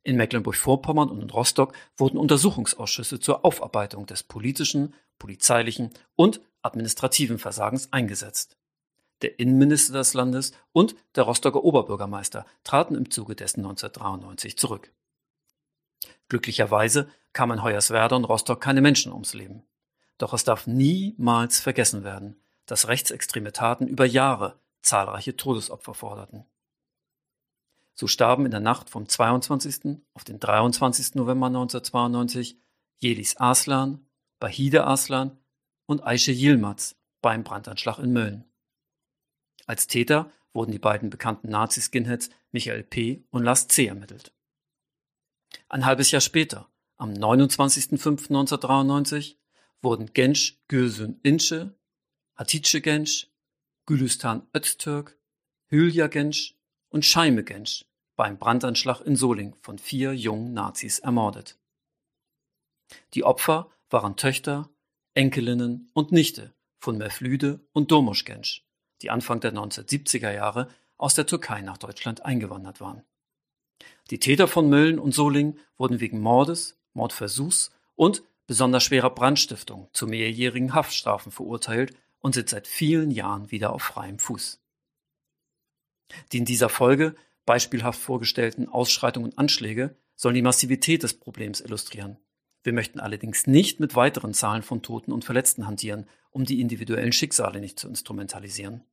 In 0.02 0.16
Mecklenburg-Vorpommern 0.16 1.10
und 1.10 1.20
in 1.20 1.30
Rostock 1.30 1.74
wurden 1.96 2.18
Untersuchungsausschüsse 2.18 3.20
zur 3.20 3.44
Aufarbeitung 3.44 4.06
des 4.06 4.22
politischen, 4.22 4.94
polizeilichen 5.18 5.90
und 6.16 6.40
administrativen 6.62 7.38
Versagens 7.38 7.92
eingesetzt. 7.92 8.56
Der 9.22 9.38
Innenminister 9.40 9.94
des 9.94 10.14
Landes 10.14 10.52
und 10.72 10.94
der 11.16 11.24
Rostocker 11.24 11.64
Oberbürgermeister 11.64 12.46
traten 12.62 12.94
im 12.94 13.10
Zuge 13.10 13.34
dessen 13.34 13.60
1993 13.60 14.56
zurück. 14.56 14.92
Glücklicherweise 16.28 17.08
kamen 17.32 17.62
Hoyerswerda 17.62 18.14
und 18.14 18.24
Rostock 18.24 18.60
keine 18.60 18.80
Menschen 18.80 19.12
ums 19.12 19.34
Leben. 19.34 19.64
Doch 20.18 20.32
es 20.32 20.44
darf 20.44 20.66
niemals 20.66 21.60
vergessen 21.60 22.04
werden, 22.04 22.40
dass 22.66 22.88
rechtsextreme 22.88 23.52
Taten 23.52 23.86
über 23.86 24.04
Jahre 24.04 24.60
zahlreiche 24.82 25.36
Todesopfer 25.36 25.94
forderten. 25.94 26.44
So 27.98 28.06
starben 28.06 28.44
in 28.44 28.52
der 28.52 28.60
Nacht 28.60 28.90
vom 28.90 29.08
22. 29.08 29.98
auf 30.14 30.22
den 30.22 30.38
23. 30.38 31.16
November 31.16 31.46
1992 31.46 32.56
Jelis 32.98 33.40
Aslan, 33.40 34.06
Bahide 34.38 34.86
Aslan 34.86 35.36
und 35.86 36.04
Aische 36.04 36.30
Yilmaz 36.30 36.94
beim 37.22 37.42
Brandanschlag 37.42 37.98
in 37.98 38.12
Mölln. 38.12 38.44
Als 39.66 39.88
Täter 39.88 40.30
wurden 40.52 40.70
die 40.70 40.78
beiden 40.78 41.10
bekannten 41.10 41.48
Nazi-Skinheads 41.48 42.30
Michael 42.52 42.84
P. 42.84 43.24
und 43.30 43.42
Lars 43.42 43.66
C. 43.66 43.86
ermittelt. 43.86 44.32
Ein 45.68 45.84
halbes 45.84 46.12
Jahr 46.12 46.20
später, 46.20 46.68
am 46.98 47.14
29.05.1993, 47.14 49.38
wurden 49.82 50.14
Genç 50.14 50.62
Gülsün 50.68 51.18
Ince, 51.24 51.74
Hatice 52.36 52.80
Genç, 52.80 53.26
Gülistan 53.86 54.48
Öztürk, 54.54 55.18
Hülya 55.66 56.06
Genç 56.06 56.57
und 56.90 57.04
Scheime 57.04 57.42
Genç 57.42 57.84
beim 58.16 58.38
Brandanschlag 58.38 59.00
in 59.00 59.16
Soling 59.16 59.54
von 59.62 59.78
vier 59.78 60.14
jungen 60.14 60.52
Nazis 60.52 60.98
ermordet. 60.98 61.56
Die 63.14 63.24
Opfer 63.24 63.70
waren 63.90 64.16
Töchter, 64.16 64.68
Enkelinnen 65.14 65.90
und 65.94 66.12
Nichte 66.12 66.52
von 66.78 66.98
Mevlüde 66.98 67.60
und 67.72 67.90
Domoschgensch, 67.90 68.64
die 69.02 69.10
Anfang 69.10 69.40
der 69.40 69.52
1970er 69.52 70.32
Jahre 70.32 70.68
aus 70.96 71.14
der 71.14 71.26
Türkei 71.26 71.60
nach 71.62 71.78
Deutschland 71.78 72.24
eingewandert 72.24 72.80
waren. 72.80 73.04
Die 74.10 74.18
Täter 74.18 74.48
von 74.48 74.68
Mölln 74.68 74.98
und 74.98 75.12
Soling 75.12 75.58
wurden 75.76 76.00
wegen 76.00 76.20
Mordes, 76.20 76.78
Mordversuchs 76.94 77.70
und 77.94 78.22
besonders 78.46 78.82
schwerer 78.82 79.10
Brandstiftung 79.10 79.88
zu 79.92 80.06
mehrjährigen 80.06 80.74
Haftstrafen 80.74 81.30
verurteilt 81.30 81.94
und 82.20 82.34
sind 82.34 82.48
seit 82.48 82.66
vielen 82.66 83.10
Jahren 83.10 83.50
wieder 83.50 83.72
auf 83.72 83.82
freiem 83.82 84.18
Fuß. 84.18 84.60
Die 86.32 86.38
in 86.38 86.44
dieser 86.44 86.68
Folge 86.68 87.14
beispielhaft 87.46 88.00
vorgestellten 88.00 88.68
Ausschreitungen 88.68 89.30
und 89.30 89.38
Anschläge 89.38 89.96
sollen 90.16 90.34
die 90.34 90.42
Massivität 90.42 91.02
des 91.02 91.14
Problems 91.14 91.60
illustrieren. 91.60 92.18
Wir 92.62 92.72
möchten 92.72 93.00
allerdings 93.00 93.46
nicht 93.46 93.80
mit 93.80 93.94
weiteren 93.94 94.34
Zahlen 94.34 94.62
von 94.62 94.82
Toten 94.82 95.12
und 95.12 95.24
Verletzten 95.24 95.66
hantieren, 95.66 96.06
um 96.30 96.44
die 96.44 96.60
individuellen 96.60 97.12
Schicksale 97.12 97.60
nicht 97.60 97.78
zu 97.78 97.88
instrumentalisieren. 97.88 98.84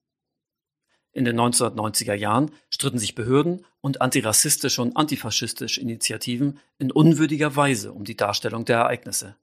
In 1.11 1.25
den 1.25 1.39
1990er 1.39 2.13
Jahren 2.13 2.51
stritten 2.69 2.99
sich 2.99 3.15
Behörden 3.15 3.65
und 3.81 4.01
antirassistische 4.01 4.81
und 4.81 4.97
antifaschistische 4.97 5.79
Initiativen 5.79 6.59
in 6.77 6.91
unwürdiger 6.91 7.55
Weise 7.55 7.93
um 7.93 8.03
die 8.03 8.17
Darstellung 8.17 8.65
der 8.65 8.79
Ereignisse. 8.79 9.35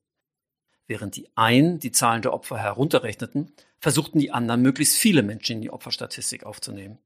Während 0.86 1.16
die 1.16 1.28
einen 1.34 1.78
die 1.78 1.92
Zahlen 1.92 2.22
der 2.22 2.34
Opfer 2.34 2.58
herunterrechneten, 2.58 3.52
versuchten 3.78 4.18
die 4.18 4.32
anderen 4.32 4.60
möglichst 4.60 4.96
viele 4.96 5.22
Menschen 5.22 5.56
in 5.56 5.62
die 5.62 5.70
Opferstatistik 5.70 6.44
aufzunehmen. 6.44 6.98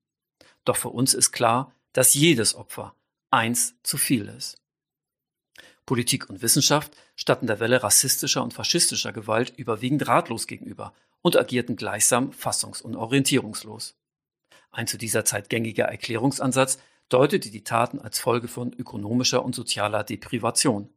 Doch 0.67 0.77
für 0.77 0.91
uns 0.91 1.15
ist 1.15 1.33
klar, 1.33 1.73
dass 1.95 2.13
jedes 2.13 2.55
Opfer 2.55 2.95
eins 3.31 3.77
zu 3.83 3.97
viel 3.97 4.29
ist. 4.29 4.61
Politik 5.87 6.29
und 6.29 6.43
Wissenschaft 6.43 6.97
statten 7.15 7.47
der 7.47 7.61
Welle 7.61 7.83
rassistischer 7.83 8.43
und 8.43 8.53
faschistischer 8.53 9.13
Gewalt 9.13 9.55
überwiegend 9.57 10.07
ratlos 10.09 10.47
gegenüber 10.47 10.93
und 11.23 11.37
agierten 11.37 11.77
gleichsam 11.77 12.33
fassungs- 12.33 12.83
und 12.83 12.97
orientierungslos. 12.97 13.97
Ein 14.73 14.89
zu 14.89 14.99
dieser 14.99 15.25
Zeit 15.25 15.49
gängiger 15.49 15.85
Erklärungsansatz 15.85 16.79
deutete 17.09 17.51
die 17.51 17.65
Taten 17.65 18.01
als 18.01 18.19
Folge 18.19 18.49
von 18.49 18.73
ökonomischer 18.73 19.45
und 19.45 19.55
sozialer 19.55 20.03
Deprivation. 20.03 20.91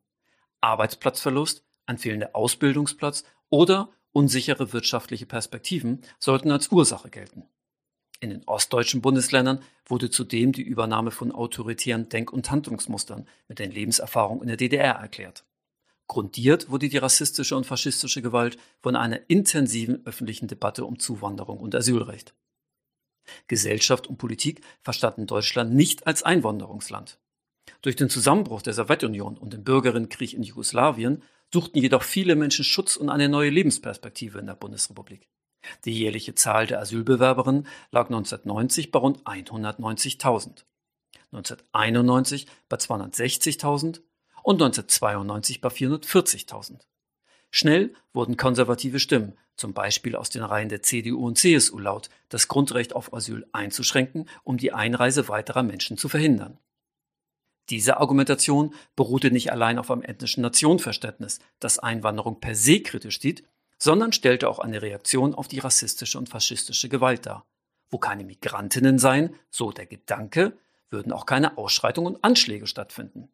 Arbeitsplatzverlust, 0.60 1.64
ein 1.86 2.00
fehlender 2.00 2.32
Ausbildungsplatz 2.34 3.24
oder 3.50 3.90
unsichere 4.12 4.74
wirtschaftliche 4.74 5.28
Perspektiven 5.28 6.02
sollten 6.18 6.52
als 6.52 6.72
Ursache 6.72 7.10
gelten. 7.10 7.48
In 8.22 8.32
den 8.32 8.44
ostdeutschen 8.48 9.02
Bundesländern 9.02 9.64
wurde 9.86 10.10
zudem 10.10 10.52
die 10.52 10.62
Übernahme 10.62 11.12
von 11.12 11.32
autoritären 11.32 12.10
Denk- 12.10 12.34
und 12.34 12.52
Handlungsmustern 12.52 13.28
mit 13.48 13.60
den 13.60 13.72
Lebenserfahrungen 13.72 14.42
in 14.42 14.48
der 14.50 14.58
DDR 14.58 14.96
erklärt. 14.96 15.46
Grundiert 16.08 16.70
wurde 16.70 16.90
die 16.90 16.98
rassistische 16.98 17.56
und 17.56 17.66
faschistische 17.66 18.22
Gewalt 18.22 18.58
von 18.82 18.96
einer 18.96 19.30
intensiven 19.30 20.06
öffentlichen 20.06 20.48
Debatte 20.48 20.84
um 20.84 21.00
Zuwanderung 21.00 21.60
und 21.60 21.76
Asylrecht. 21.76 22.34
Gesellschaft 23.48 24.08
und 24.08 24.18
Politik 24.18 24.62
verstanden 24.82 25.28
Deutschland 25.28 25.74
nicht 25.74 26.08
als 26.08 26.24
Einwanderungsland. 26.24 27.20
Durch 27.82 27.96
den 27.96 28.10
Zusammenbruch 28.10 28.64
der 28.64 28.74
Sowjetunion 28.74 29.38
und 29.38 29.54
den 29.54 29.64
Bürgerinnenkrieg 29.64 30.34
in 30.34 30.44
Jugoslawien 30.44 31.24
suchten 31.54 31.80
jedoch 31.80 32.04
viele 32.04 32.36
Menschen 32.36 32.66
Schutz 32.66 32.96
und 32.96 33.10
eine 33.10 33.30
neue 33.30 33.50
Lebensperspektive 33.50 34.40
in 34.40 34.48
der 34.48 34.56
Bundesrepublik. 34.56 35.30
Die 35.86 35.92
jährliche 35.92 36.36
Zahl 36.36 36.68
der 36.68 36.80
Asylbewerberinnen 36.80 37.68
lag 37.92 38.06
1990 38.06 38.92
bei 38.92 39.00
rund 39.00 39.24
190.000, 39.24 40.66
1991 41.32 42.48
bei 42.70 42.78
260.000 42.78 44.02
und 44.44 44.62
1992 44.62 45.62
bei 45.62 45.70
440.000. 45.70 46.80
Schnell 47.52 47.94
wurden 48.14 48.38
konservative 48.38 49.00
Stimmen, 49.00 49.38
zum 49.56 49.74
Beispiel 49.74 50.16
aus 50.16 50.30
den 50.30 50.44
Reihen 50.44 50.70
der 50.70 50.84
CDU 50.84 51.26
und 51.26 51.38
CSU 51.38 51.80
laut, 51.80 52.10
das 52.30 52.48
Grundrecht 52.48 52.96
auf 52.96 53.14
Asyl 53.14 53.48
einzuschränken, 53.52 54.30
um 54.44 54.58
die 54.58 54.72
Einreise 54.72 55.28
weiterer 55.28 55.64
Menschen 55.64 55.98
zu 55.98 56.10
verhindern. 56.10 56.60
Diese 57.70 57.98
Argumentation 57.98 58.74
beruhte 58.96 59.32
nicht 59.32 59.52
allein 59.52 59.78
auf 59.78 59.92
einem 59.92 60.02
ethnischen 60.02 60.42
Nationenverständnis, 60.42 61.40
das 61.60 61.78
Einwanderung 61.78 62.40
per 62.40 62.56
se 62.56 62.82
kritisch 62.82 63.20
sieht, 63.20 63.44
sondern 63.80 64.12
stellte 64.12 64.50
auch 64.50 64.60
eine 64.60 64.82
Reaktion 64.82 65.34
auf 65.34 65.48
die 65.48 65.60
rassistische 65.60 66.18
und 66.18 66.30
faschistische 66.30 66.90
Gewalt 66.90 67.26
dar. 67.26 67.46
Wo 67.90 67.98
keine 67.98 68.24
Migrantinnen 68.24 69.00
seien, 69.00 69.36
so 69.50 69.72
der 69.72 69.88
Gedanke, 69.88 70.58
würden 70.90 71.12
auch 71.12 71.26
keine 71.26 71.58
Ausschreitungen 71.58 72.16
und 72.16 72.24
Anschläge 72.24 72.68
stattfinden. 72.68 73.30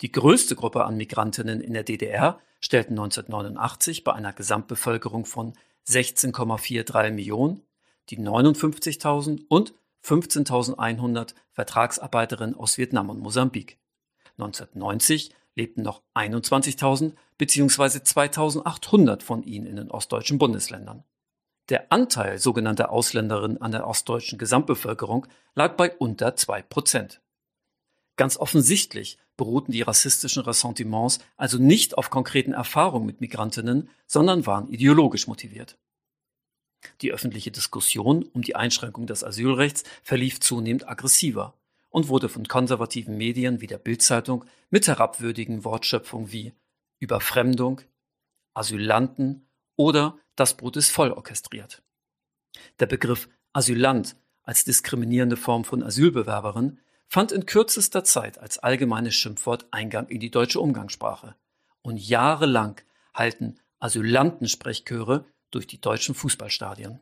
Die 0.00 0.10
größte 0.10 0.56
Gruppe 0.56 0.84
an 0.84 0.96
Migrantinnen 0.96 1.60
in 1.60 1.74
der 1.74 1.84
DDR 1.84 2.40
stellten 2.60 2.94
1989 2.94 4.02
bei 4.02 4.12
einer 4.12 4.32
Gesamtbevölkerung 4.32 5.26
von 5.26 5.52
16,43 5.86 7.10
Millionen 7.10 7.62
die 8.10 8.18
59.000 8.18 9.44
und 9.48 9.74
15.100 10.04 11.34
Vertragsarbeiterinnen 11.52 12.56
aus 12.56 12.78
Vietnam 12.78 13.10
und 13.10 13.20
Mosambik. 13.20 13.78
1990 14.38 15.34
lebten 15.54 15.82
noch 15.82 16.02
21.000 16.14 17.14
bzw. 17.38 17.98
2.800 17.98 19.22
von 19.22 19.42
ihnen 19.42 19.66
in 19.66 19.76
den 19.76 19.90
ostdeutschen 19.90 20.38
Bundesländern. 20.38 21.04
Der 21.68 21.92
Anteil 21.92 22.38
sogenannter 22.38 22.90
Ausländerinnen 22.90 23.60
an 23.60 23.72
der 23.72 23.86
ostdeutschen 23.86 24.38
Gesamtbevölkerung 24.38 25.26
lag 25.54 25.76
bei 25.76 25.94
unter 25.96 26.34
2 26.34 26.62
Prozent. 26.62 27.20
Ganz 28.16 28.36
offensichtlich 28.36 29.18
beruhten 29.36 29.72
die 29.72 29.82
rassistischen 29.82 30.42
Ressentiments 30.42 31.20
also 31.36 31.58
nicht 31.58 31.96
auf 31.96 32.10
konkreten 32.10 32.52
Erfahrungen 32.52 33.06
mit 33.06 33.20
Migrantinnen, 33.20 33.88
sondern 34.06 34.46
waren 34.46 34.68
ideologisch 34.68 35.26
motiviert. 35.26 35.78
Die 37.00 37.12
öffentliche 37.12 37.50
Diskussion 37.50 38.24
um 38.24 38.42
die 38.42 38.56
Einschränkung 38.56 39.06
des 39.06 39.24
Asylrechts 39.24 39.84
verlief 40.02 40.40
zunehmend 40.40 40.88
aggressiver 40.88 41.54
und 41.92 42.08
wurde 42.08 42.28
von 42.28 42.48
konservativen 42.48 43.16
Medien 43.16 43.60
wie 43.60 43.66
der 43.68 43.78
Bildzeitung 43.78 44.44
mit 44.70 44.88
herabwürdigen 44.88 45.64
Wortschöpfungen 45.64 46.32
wie 46.32 46.54
Überfremdung, 46.98 47.82
Asylanten 48.54 49.46
oder 49.76 50.18
das 50.34 50.56
Brot 50.56 50.76
ist 50.76 50.90
voll 50.90 51.12
orchestriert. 51.12 51.82
Der 52.80 52.86
Begriff 52.86 53.28
Asylant 53.52 54.16
als 54.42 54.64
diskriminierende 54.64 55.36
Form 55.36 55.64
von 55.64 55.82
Asylbewerberin 55.82 56.80
fand 57.08 57.30
in 57.30 57.44
kürzester 57.44 58.04
Zeit 58.04 58.38
als 58.38 58.58
allgemeines 58.58 59.14
Schimpfwort 59.14 59.66
Eingang 59.70 60.08
in 60.08 60.18
die 60.18 60.30
deutsche 60.30 60.60
Umgangssprache. 60.60 61.36
Und 61.82 61.98
jahrelang 61.98 62.80
halten 63.12 63.58
Asylantensprechchöre 63.80 65.26
durch 65.50 65.66
die 65.66 65.80
deutschen 65.80 66.14
Fußballstadien 66.14 67.00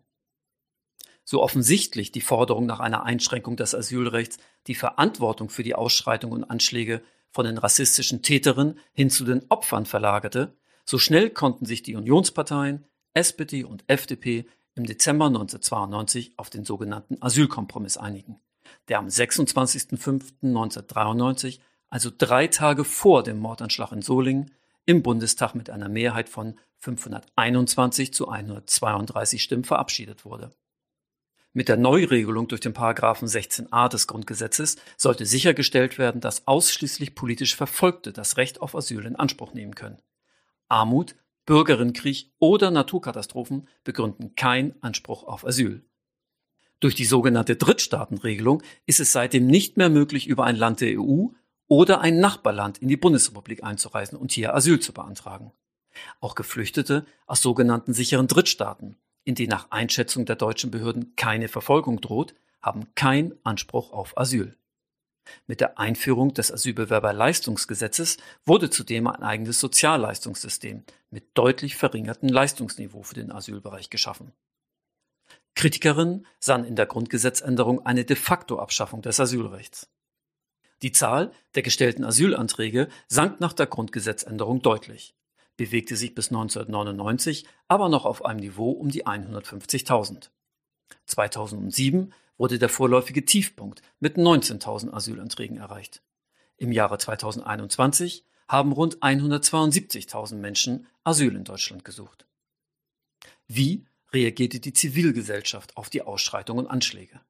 so 1.30 1.40
offensichtlich 1.40 2.10
die 2.10 2.22
Forderung 2.22 2.66
nach 2.66 2.80
einer 2.80 3.04
Einschränkung 3.04 3.54
des 3.54 3.72
Asylrechts 3.72 4.38
die 4.66 4.74
Verantwortung 4.74 5.48
für 5.48 5.62
die 5.62 5.76
Ausschreitungen 5.76 6.42
und 6.42 6.50
Anschläge 6.50 7.02
von 7.30 7.46
den 7.46 7.56
rassistischen 7.56 8.22
Täterinnen 8.22 8.80
hin 8.92 9.10
zu 9.10 9.24
den 9.24 9.44
Opfern 9.48 9.86
verlagerte, 9.86 10.56
so 10.84 10.98
schnell 10.98 11.30
konnten 11.30 11.66
sich 11.66 11.84
die 11.84 11.94
Unionsparteien, 11.94 12.84
SPD 13.14 13.62
und 13.62 13.84
FDP 13.86 14.44
im 14.74 14.86
Dezember 14.86 15.26
1992 15.26 16.32
auf 16.36 16.50
den 16.50 16.64
sogenannten 16.64 17.22
Asylkompromiss 17.22 17.96
einigen, 17.96 18.40
der 18.88 18.98
am 18.98 19.06
26.05.1993, 19.06 21.60
also 21.90 22.10
drei 22.16 22.48
Tage 22.48 22.82
vor 22.82 23.22
dem 23.22 23.38
Mordanschlag 23.38 23.92
in 23.92 24.02
Solingen, 24.02 24.50
im 24.84 25.04
Bundestag 25.04 25.54
mit 25.54 25.70
einer 25.70 25.88
Mehrheit 25.88 26.28
von 26.28 26.58
521 26.78 28.12
zu 28.12 28.28
132 28.28 29.40
Stimmen 29.40 29.62
verabschiedet 29.62 30.24
wurde. 30.24 30.50
Mit 31.52 31.68
der 31.68 31.76
Neuregelung 31.76 32.46
durch 32.46 32.60
den 32.60 32.74
Paragraphen 32.74 33.26
16a 33.26 33.88
des 33.88 34.06
Grundgesetzes 34.06 34.76
sollte 34.96 35.26
sichergestellt 35.26 35.98
werden, 35.98 36.20
dass 36.20 36.46
ausschließlich 36.46 37.16
politisch 37.16 37.56
Verfolgte 37.56 38.12
das 38.12 38.36
Recht 38.36 38.62
auf 38.62 38.76
Asyl 38.76 39.04
in 39.04 39.16
Anspruch 39.16 39.52
nehmen 39.52 39.74
können. 39.74 40.00
Armut, 40.68 41.16
Bürgerinnenkrieg 41.46 42.30
oder 42.38 42.70
Naturkatastrophen 42.70 43.66
begründen 43.82 44.36
keinen 44.36 44.80
Anspruch 44.80 45.24
auf 45.24 45.44
Asyl. 45.44 45.84
Durch 46.78 46.94
die 46.94 47.04
sogenannte 47.04 47.56
Drittstaatenregelung 47.56 48.62
ist 48.86 49.00
es 49.00 49.10
seitdem 49.10 49.48
nicht 49.48 49.76
mehr 49.76 49.90
möglich, 49.90 50.28
über 50.28 50.44
ein 50.44 50.54
Land 50.54 50.80
der 50.80 51.00
EU 51.00 51.26
oder 51.66 52.00
ein 52.00 52.20
Nachbarland 52.20 52.78
in 52.78 52.86
die 52.86 52.96
Bundesrepublik 52.96 53.64
einzureisen 53.64 54.16
und 54.16 54.30
hier 54.30 54.54
Asyl 54.54 54.78
zu 54.78 54.92
beantragen. 54.92 55.52
Auch 56.20 56.36
Geflüchtete 56.36 57.04
aus 57.26 57.42
sogenannten 57.42 57.92
sicheren 57.92 58.28
Drittstaaten 58.28 58.96
in 59.24 59.34
denen 59.34 59.50
nach 59.50 59.70
Einschätzung 59.70 60.24
der 60.24 60.36
deutschen 60.36 60.70
Behörden 60.70 61.14
keine 61.16 61.48
Verfolgung 61.48 62.00
droht, 62.00 62.34
haben 62.62 62.94
keinen 62.94 63.38
Anspruch 63.44 63.92
auf 63.92 64.16
Asyl. 64.16 64.56
Mit 65.46 65.60
der 65.60 65.78
Einführung 65.78 66.34
des 66.34 66.52
Asylbewerberleistungsgesetzes 66.52 68.16
wurde 68.44 68.70
zudem 68.70 69.06
ein 69.06 69.22
eigenes 69.22 69.60
Sozialleistungssystem 69.60 70.82
mit 71.10 71.24
deutlich 71.34 71.76
verringertem 71.76 72.28
Leistungsniveau 72.28 73.02
für 73.02 73.14
den 73.14 73.30
Asylbereich 73.30 73.90
geschaffen. 73.90 74.32
Kritikerinnen 75.54 76.26
sahen 76.38 76.64
in 76.64 76.76
der 76.76 76.86
Grundgesetzänderung 76.86 77.84
eine 77.84 78.04
de 78.04 78.16
facto 78.16 78.58
Abschaffung 78.58 79.02
des 79.02 79.20
Asylrechts. 79.20 79.88
Die 80.82 80.92
Zahl 80.92 81.32
der 81.54 81.62
gestellten 81.62 82.04
Asylanträge 82.04 82.88
sank 83.08 83.40
nach 83.40 83.52
der 83.52 83.66
Grundgesetzänderung 83.66 84.62
deutlich 84.62 85.14
bewegte 85.60 85.94
sich 85.94 86.14
bis 86.14 86.28
1999 86.28 87.44
aber 87.68 87.90
noch 87.90 88.06
auf 88.06 88.24
einem 88.24 88.40
Niveau 88.40 88.70
um 88.70 88.88
die 88.88 89.04
150.000. 89.04 90.30
2007 91.04 92.14
wurde 92.38 92.58
der 92.58 92.70
vorläufige 92.70 93.26
Tiefpunkt 93.26 93.82
mit 93.98 94.16
19.000 94.16 94.90
Asylanträgen 94.90 95.58
erreicht. 95.58 96.02
Im 96.56 96.72
Jahre 96.72 96.96
2021 96.96 98.24
haben 98.48 98.72
rund 98.72 99.00
172.000 99.00 100.36
Menschen 100.36 100.86
Asyl 101.04 101.36
in 101.36 101.44
Deutschland 101.44 101.84
gesucht. 101.84 102.24
Wie 103.46 103.84
reagierte 104.14 104.60
die 104.60 104.72
Zivilgesellschaft 104.72 105.76
auf 105.76 105.90
die 105.90 106.00
Ausschreitungen 106.00 106.64
und 106.64 106.70
Anschläge? 106.70 107.20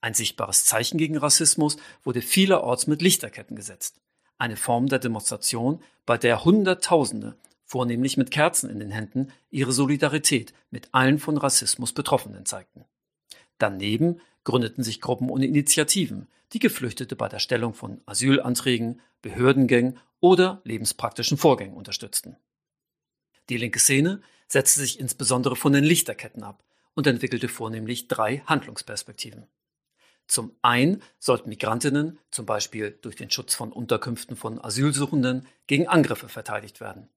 Ein 0.00 0.14
sichtbares 0.14 0.64
Zeichen 0.64 0.96
gegen 0.96 1.18
Rassismus 1.18 1.76
wurde 2.04 2.22
vielerorts 2.22 2.86
mit 2.86 3.02
Lichterketten 3.02 3.54
gesetzt. 3.54 4.00
Eine 4.38 4.56
Form 4.56 4.86
der 4.86 4.98
Demonstration, 4.98 5.82
bei 6.06 6.16
der 6.16 6.46
Hunderttausende, 6.46 7.36
vornehmlich 7.70 8.16
mit 8.16 8.32
Kerzen 8.32 8.68
in 8.68 8.80
den 8.80 8.90
Händen, 8.90 9.28
ihre 9.48 9.70
Solidarität 9.70 10.52
mit 10.72 10.88
allen 10.90 11.20
von 11.20 11.36
Rassismus 11.36 11.92
Betroffenen 11.92 12.44
zeigten. 12.44 12.84
Daneben 13.58 14.20
gründeten 14.42 14.82
sich 14.82 15.00
Gruppen 15.00 15.30
und 15.30 15.42
Initiativen, 15.42 16.26
die 16.52 16.58
Geflüchtete 16.58 17.14
bei 17.14 17.28
der 17.28 17.38
Stellung 17.38 17.72
von 17.74 18.00
Asylanträgen, 18.06 19.00
Behördengängen 19.22 19.98
oder 20.18 20.60
lebenspraktischen 20.64 21.38
Vorgängen 21.38 21.76
unterstützten. 21.76 22.36
Die 23.48 23.56
linke 23.56 23.78
Szene 23.78 24.20
setzte 24.48 24.80
sich 24.80 24.98
insbesondere 24.98 25.54
von 25.54 25.72
den 25.72 25.84
Lichterketten 25.84 26.42
ab 26.42 26.64
und 26.94 27.06
entwickelte 27.06 27.46
vornehmlich 27.46 28.08
drei 28.08 28.42
Handlungsperspektiven. 28.46 29.46
Zum 30.26 30.56
einen 30.62 31.04
sollten 31.20 31.48
Migrantinnen, 31.48 32.18
zum 32.32 32.46
Beispiel 32.46 32.98
durch 33.00 33.14
den 33.14 33.30
Schutz 33.30 33.54
von 33.54 33.70
Unterkünften 33.70 34.34
von 34.34 34.58
Asylsuchenden, 34.58 35.46
gegen 35.68 35.86
Angriffe 35.86 36.28
verteidigt 36.28 36.80
werden. 36.80 37.08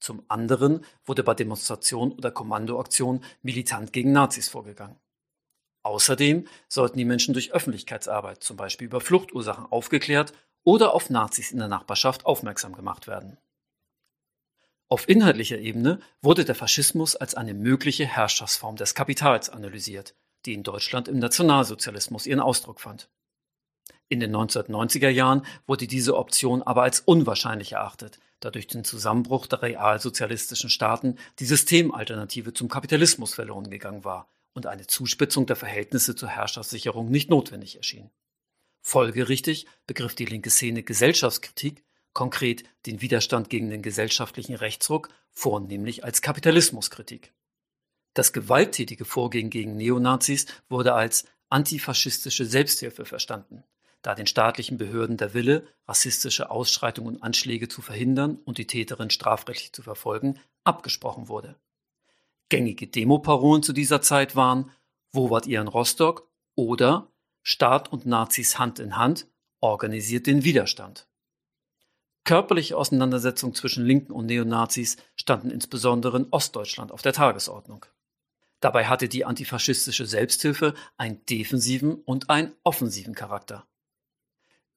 Zum 0.00 0.22
anderen 0.28 0.84
wurde 1.04 1.22
bei 1.22 1.34
Demonstrationen 1.34 2.12
oder 2.12 2.30
Kommandoaktionen 2.30 3.24
militant 3.42 3.92
gegen 3.92 4.12
Nazis 4.12 4.48
vorgegangen. 4.48 4.96
Außerdem 5.82 6.46
sollten 6.68 6.98
die 6.98 7.04
Menschen 7.04 7.32
durch 7.32 7.52
Öffentlichkeitsarbeit, 7.52 8.42
zum 8.42 8.56
Beispiel 8.56 8.86
über 8.86 9.00
Fluchtursachen, 9.00 9.66
aufgeklärt 9.66 10.32
oder 10.64 10.92
auf 10.92 11.10
Nazis 11.10 11.52
in 11.52 11.58
der 11.58 11.68
Nachbarschaft 11.68 12.26
aufmerksam 12.26 12.74
gemacht 12.74 13.06
werden. 13.06 13.38
Auf 14.88 15.08
inhaltlicher 15.08 15.58
Ebene 15.58 16.00
wurde 16.22 16.44
der 16.44 16.54
Faschismus 16.54 17.16
als 17.16 17.34
eine 17.34 17.54
mögliche 17.54 18.04
Herrschaftsform 18.04 18.76
des 18.76 18.94
Kapitals 18.94 19.48
analysiert, 19.48 20.14
die 20.44 20.54
in 20.54 20.62
Deutschland 20.62 21.08
im 21.08 21.18
Nationalsozialismus 21.18 22.26
ihren 22.26 22.40
Ausdruck 22.40 22.80
fand. 22.80 23.08
In 24.08 24.20
den 24.20 24.34
1990er 24.34 25.08
Jahren 25.08 25.44
wurde 25.66 25.88
diese 25.88 26.16
Option 26.16 26.62
aber 26.62 26.82
als 26.82 27.00
unwahrscheinlich 27.00 27.72
erachtet, 27.72 28.20
da 28.40 28.50
durch 28.50 28.66
den 28.66 28.84
Zusammenbruch 28.84 29.46
der 29.46 29.62
realsozialistischen 29.62 30.70
Staaten 30.70 31.16
die 31.38 31.46
Systemalternative 31.46 32.52
zum 32.52 32.68
Kapitalismus 32.68 33.34
verloren 33.34 33.70
gegangen 33.70 34.04
war 34.04 34.28
und 34.52 34.66
eine 34.66 34.86
Zuspitzung 34.86 35.46
der 35.46 35.56
Verhältnisse 35.56 36.16
zur 36.16 36.28
Herrschaftssicherung 36.28 37.10
nicht 37.10 37.30
notwendig 37.30 37.76
erschien. 37.76 38.10
Folgerichtig 38.80 39.66
begriff 39.86 40.14
die 40.14 40.26
linke 40.26 40.50
Szene 40.50 40.82
Gesellschaftskritik, 40.82 41.84
konkret 42.12 42.64
den 42.86 43.00
Widerstand 43.00 43.50
gegen 43.50 43.68
den 43.68 43.82
gesellschaftlichen 43.82 44.54
Rechtsruck, 44.54 45.08
vornehmlich 45.32 46.04
als 46.04 46.22
Kapitalismuskritik. 46.22 47.34
Das 48.14 48.32
gewalttätige 48.32 49.04
Vorgehen 49.04 49.50
gegen 49.50 49.76
Neonazis 49.76 50.46
wurde 50.68 50.94
als 50.94 51.26
antifaschistische 51.50 52.46
Selbsthilfe 52.46 53.04
verstanden, 53.04 53.64
da 54.06 54.14
den 54.14 54.28
staatlichen 54.28 54.78
Behörden 54.78 55.16
der 55.16 55.34
Wille, 55.34 55.66
rassistische 55.88 56.48
Ausschreitungen 56.48 57.16
und 57.16 57.22
Anschläge 57.24 57.66
zu 57.66 57.82
verhindern 57.82 58.36
und 58.44 58.56
die 58.56 58.68
Täterin 58.68 59.10
strafrechtlich 59.10 59.72
zu 59.72 59.82
verfolgen, 59.82 60.38
abgesprochen 60.62 61.26
wurde. 61.26 61.56
Gängige 62.48 62.86
Demoparolen 62.86 63.64
zu 63.64 63.72
dieser 63.72 64.02
Zeit 64.02 64.36
waren 64.36 64.70
Wo 65.10 65.30
wart 65.30 65.48
ihr 65.48 65.60
in 65.60 65.66
Rostock? 65.66 66.30
oder 66.54 67.10
Staat 67.42 67.92
und 67.92 68.06
Nazis 68.06 68.60
Hand 68.60 68.78
in 68.78 68.96
Hand 68.96 69.26
organisiert 69.60 70.28
den 70.28 70.44
Widerstand. 70.44 71.08
Körperliche 72.22 72.76
Auseinandersetzungen 72.76 73.56
zwischen 73.56 73.84
Linken 73.84 74.12
und 74.12 74.26
Neonazis 74.26 74.98
standen 75.16 75.50
insbesondere 75.50 76.18
in 76.18 76.28
Ostdeutschland 76.30 76.92
auf 76.92 77.02
der 77.02 77.12
Tagesordnung. 77.12 77.84
Dabei 78.60 78.86
hatte 78.86 79.08
die 79.08 79.24
antifaschistische 79.24 80.06
Selbsthilfe 80.06 80.74
einen 80.96 81.26
defensiven 81.26 81.96
und 81.96 82.30
einen 82.30 82.52
offensiven 82.62 83.16
Charakter. 83.16 83.66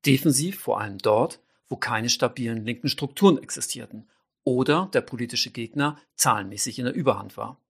Defensiv 0.05 0.59
vor 0.59 0.79
allem 0.79 0.97
dort, 0.97 1.41
wo 1.67 1.75
keine 1.75 2.09
stabilen 2.09 2.65
linken 2.65 2.89
Strukturen 2.89 3.37
existierten 3.37 4.09
oder 4.43 4.89
der 4.93 5.01
politische 5.01 5.51
Gegner 5.51 5.97
zahlenmäßig 6.15 6.79
in 6.79 6.85
der 6.85 6.95
Überhand 6.95 7.37
war. 7.37 7.61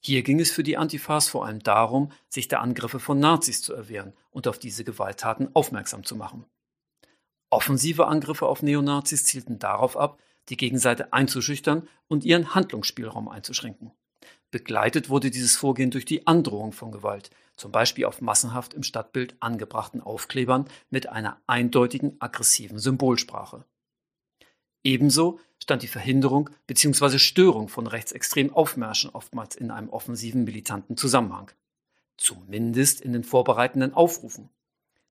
Hier 0.00 0.22
ging 0.22 0.40
es 0.40 0.50
für 0.50 0.62
die 0.62 0.76
Antifas 0.76 1.28
vor 1.28 1.44
allem 1.44 1.62
darum, 1.62 2.12
sich 2.28 2.48
der 2.48 2.60
Angriffe 2.60 3.00
von 3.00 3.18
Nazis 3.18 3.62
zu 3.62 3.74
erwehren 3.74 4.12
und 4.30 4.46
auf 4.46 4.58
diese 4.58 4.84
Gewalttaten 4.84 5.54
aufmerksam 5.54 6.04
zu 6.04 6.14
machen. 6.14 6.44
Offensive 7.50 8.06
Angriffe 8.06 8.46
auf 8.46 8.62
Neonazis 8.62 9.24
zielten 9.24 9.58
darauf 9.58 9.96
ab, 9.96 10.22
die 10.48 10.56
Gegenseite 10.56 11.12
einzuschüchtern 11.12 11.88
und 12.06 12.24
ihren 12.24 12.54
Handlungsspielraum 12.54 13.28
einzuschränken. 13.28 13.92
Begleitet 14.50 15.08
wurde 15.08 15.30
dieses 15.30 15.56
Vorgehen 15.56 15.90
durch 15.90 16.04
die 16.04 16.26
Androhung 16.26 16.72
von 16.72 16.92
Gewalt, 16.92 17.30
zum 17.58 17.72
Beispiel 17.72 18.06
auf 18.06 18.20
massenhaft 18.20 18.72
im 18.72 18.82
Stadtbild 18.82 19.36
angebrachten 19.40 20.00
Aufklebern 20.00 20.66
mit 20.90 21.08
einer 21.08 21.40
eindeutigen 21.46 22.16
aggressiven 22.20 22.78
Symbolsprache. 22.78 23.64
Ebenso 24.84 25.40
stand 25.58 25.82
die 25.82 25.88
Verhinderung 25.88 26.50
bzw. 26.68 27.18
Störung 27.18 27.68
von 27.68 27.88
rechtsextremen 27.88 28.52
Aufmärschen 28.52 29.10
oftmals 29.10 29.56
in 29.56 29.72
einem 29.72 29.90
offensiven 29.90 30.44
militanten 30.44 30.96
Zusammenhang. 30.96 31.50
Zumindest 32.16 33.00
in 33.00 33.12
den 33.12 33.24
vorbereitenden 33.24 33.92
Aufrufen. 33.92 34.48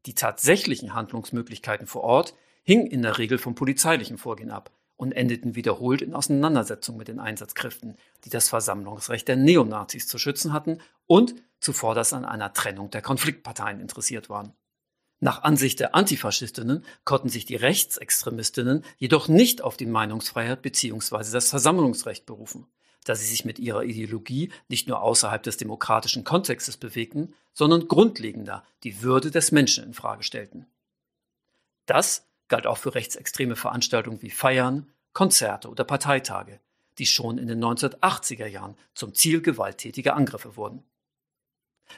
Die 0.06 0.16
tatsächlichen 0.16 0.94
Handlungsmöglichkeiten 0.94 1.86
vor 1.86 2.04
Ort 2.04 2.34
hingen 2.64 2.88
in 2.88 3.02
der 3.02 3.18
Regel 3.18 3.38
vom 3.38 3.56
polizeilichen 3.56 4.18
Vorgehen 4.18 4.52
ab 4.52 4.72
und 4.98 5.14
endeten 5.14 5.56
wiederholt 5.56 6.02
in 6.02 6.14
Auseinandersetzungen 6.14 6.98
mit 6.98 7.08
den 7.08 7.20
Einsatzkräften, 7.20 7.96
die 8.26 8.30
das 8.30 8.50
Versammlungsrecht 8.50 9.28
der 9.28 9.38
Neonazis 9.38 10.08
zu 10.08 10.18
schützen 10.18 10.52
hatten 10.52 10.80
und 11.06 11.36
zuvorderst 11.60 12.14
an 12.14 12.26
einer 12.26 12.54
Trennung 12.54 12.90
der 12.90 13.02
Konfliktparteien 13.02 13.80
interessiert 13.80 14.30
waren. 14.30 14.54
Nach 15.20 15.42
Ansicht 15.42 15.80
der 15.80 15.96
Antifaschistinnen 15.96 16.86
konnten 17.04 17.30
sich 17.30 17.46
die 17.46 17.56
Rechtsextremistinnen 17.56 18.84
jedoch 18.98 19.28
nicht 19.28 19.64
auf 19.64 19.78
die 19.78 19.88
Meinungsfreiheit 19.88 20.62
bzw. 20.62 21.32
das 21.32 21.50
Versammlungsrecht 21.50 22.26
berufen, 22.26 22.68
da 23.04 23.16
sie 23.16 23.26
sich 23.26 23.44
mit 23.44 23.58
ihrer 23.58 23.84
Ideologie 23.84 24.52
nicht 24.68 24.88
nur 24.88 25.02
außerhalb 25.02 25.42
des 25.42 25.58
demokratischen 25.58 26.24
Kontextes 26.24 26.78
bewegten, 26.78 27.34
sondern 27.54 27.88
grundlegender 27.88 28.64
die 28.84 29.02
Würde 29.02 29.32
des 29.32 29.52
Menschen 29.52 29.86
in 29.86 29.94
Frage 29.96 30.24
stellten. 30.24 30.68
Das 31.88 32.27
galt 32.48 32.68
auch 32.68 32.78
für 32.78 32.96
rechtsextreme 32.96 33.56
Veranstaltungen 33.56 34.22
wie 34.22 34.30
Feiern, 34.30 34.92
Konzerte 35.14 35.70
oder 35.70 35.84
Parteitage, 35.84 36.60
die 36.98 37.06
schon 37.06 37.38
in 37.38 37.48
den 37.48 37.64
1980er 37.64 38.48
Jahren 38.48 38.76
zum 38.94 39.14
Ziel 39.14 39.42
gewalttätiger 39.42 40.16
Angriffe 40.16 40.56
wurden. 40.56 40.84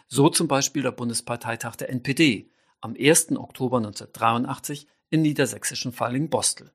So 0.07 0.29
zum 0.29 0.47
Beispiel 0.47 0.83
der 0.83 0.91
Bundesparteitag 0.91 1.75
der 1.75 1.89
NPD, 1.89 2.51
am 2.81 2.95
1. 2.97 3.31
Oktober 3.31 3.77
1983 3.77 4.87
in 5.09 5.21
niedersächsischen 5.21 5.91
Falling-Bostel. 5.91 6.71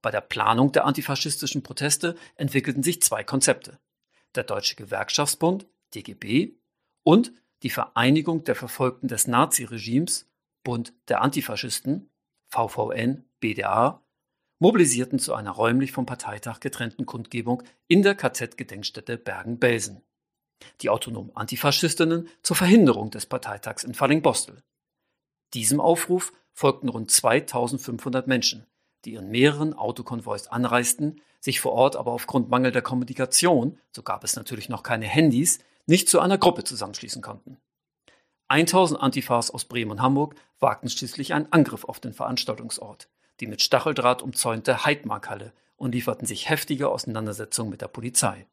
Bei 0.00 0.10
der 0.10 0.20
Planung 0.20 0.72
der 0.72 0.84
antifaschistischen 0.84 1.62
Proteste 1.62 2.16
entwickelten 2.36 2.82
sich 2.82 3.02
zwei 3.02 3.24
Konzepte. 3.24 3.78
Der 4.34 4.44
Deutsche 4.44 4.76
Gewerkschaftsbund, 4.76 5.66
DGB, 5.94 6.54
und 7.02 7.32
die 7.62 7.70
Vereinigung 7.70 8.44
der 8.44 8.54
Verfolgten 8.54 9.08
des 9.08 9.26
Naziregimes, 9.26 10.28
Bund 10.62 10.92
der 11.08 11.22
Antifaschisten, 11.22 12.10
VVN, 12.54 13.24
BDA, 13.40 14.02
mobilisierten 14.58 15.18
zu 15.18 15.34
einer 15.34 15.50
räumlich 15.50 15.92
vom 15.92 16.06
Parteitag 16.06 16.60
getrennten 16.60 17.06
Kundgebung 17.06 17.62
in 17.88 18.02
der 18.02 18.14
KZ-Gedenkstätte 18.14 19.18
Bergen-Belsen 19.18 20.02
die 20.80 20.90
autonomen 20.90 21.34
Antifaschistinnen 21.34 22.28
zur 22.42 22.56
Verhinderung 22.56 23.10
des 23.10 23.26
Parteitags 23.26 23.84
in 23.84 23.94
Fallingbostel. 23.94 24.62
Diesem 25.52 25.80
Aufruf 25.80 26.32
folgten 26.52 26.88
rund 26.88 27.10
2500 27.10 28.26
Menschen, 28.26 28.66
die 29.04 29.14
in 29.14 29.30
mehreren 29.30 29.74
Autokonvois 29.74 30.48
anreisten, 30.48 31.20
sich 31.40 31.60
vor 31.60 31.72
Ort 31.72 31.96
aber 31.96 32.12
aufgrund 32.12 32.48
mangelnder 32.48 32.82
Kommunikation, 32.82 33.78
so 33.92 34.02
gab 34.02 34.24
es 34.24 34.36
natürlich 34.36 34.68
noch 34.68 34.82
keine 34.82 35.06
Handys, 35.06 35.58
nicht 35.86 36.08
zu 36.08 36.20
einer 36.20 36.38
Gruppe 36.38 36.64
zusammenschließen 36.64 37.20
konnten. 37.20 37.58
1000 38.48 39.00
Antifas 39.00 39.50
aus 39.50 39.64
Bremen 39.64 39.92
und 39.92 40.02
Hamburg 40.02 40.34
wagten 40.58 40.88
schließlich 40.88 41.32
einen 41.32 41.50
Angriff 41.52 41.84
auf 41.84 42.00
den 42.00 42.12
Veranstaltungsort, 42.12 43.08
die 43.40 43.46
mit 43.46 43.62
Stacheldraht 43.62 44.22
umzäunte 44.22 44.84
Heidmarkhalle 44.84 45.52
und 45.76 45.92
lieferten 45.92 46.26
sich 46.26 46.48
heftige 46.48 46.88
Auseinandersetzungen 46.88 47.70
mit 47.70 47.80
der 47.80 47.88
Polizei. 47.88 48.46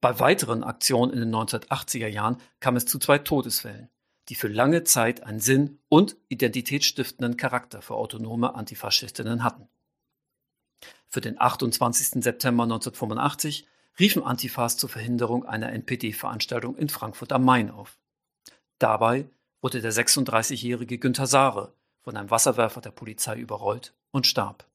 Bei 0.00 0.18
weiteren 0.18 0.64
Aktionen 0.64 1.12
in 1.12 1.20
den 1.20 1.34
1980er 1.34 2.08
Jahren 2.08 2.38
kam 2.58 2.74
es 2.76 2.86
zu 2.86 2.98
zwei 2.98 3.18
Todesfällen, 3.18 3.88
die 4.28 4.34
für 4.34 4.48
lange 4.48 4.82
Zeit 4.84 5.22
einen 5.22 5.40
sinn- 5.40 5.78
und 5.88 6.16
identitätsstiftenden 6.28 7.36
Charakter 7.36 7.82
für 7.82 7.94
autonome 7.94 8.54
Antifaschistinnen 8.54 9.44
hatten. 9.44 9.68
Für 11.08 11.20
den 11.20 11.40
28. 11.40 12.22
September 12.22 12.64
1985 12.64 13.68
riefen 14.00 14.24
Antifas 14.24 14.76
zur 14.76 14.88
Verhinderung 14.88 15.44
einer 15.44 15.72
NPD-Veranstaltung 15.72 16.76
in 16.76 16.88
Frankfurt 16.88 17.32
am 17.32 17.44
Main 17.44 17.70
auf. 17.70 18.01
Dabei 18.82 19.28
wurde 19.60 19.80
der 19.80 19.92
36-jährige 19.92 20.98
Günter 20.98 21.28
Saare 21.28 21.72
von 22.00 22.16
einem 22.16 22.32
Wasserwerfer 22.32 22.80
der 22.80 22.90
Polizei 22.90 23.36
überrollt 23.36 23.94
und 24.10 24.26
starb. 24.26 24.66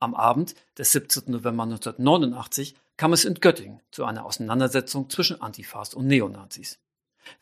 Am 0.00 0.14
Abend 0.14 0.54
des 0.78 0.92
17. 0.92 1.24
November 1.26 1.64
1989 1.64 2.74
kam 2.96 3.12
es 3.12 3.26
in 3.26 3.34
Göttingen 3.34 3.82
zu 3.90 4.06
einer 4.06 4.24
Auseinandersetzung 4.24 5.10
zwischen 5.10 5.42
Antifas 5.42 5.92
und 5.92 6.06
Neonazis. 6.06 6.78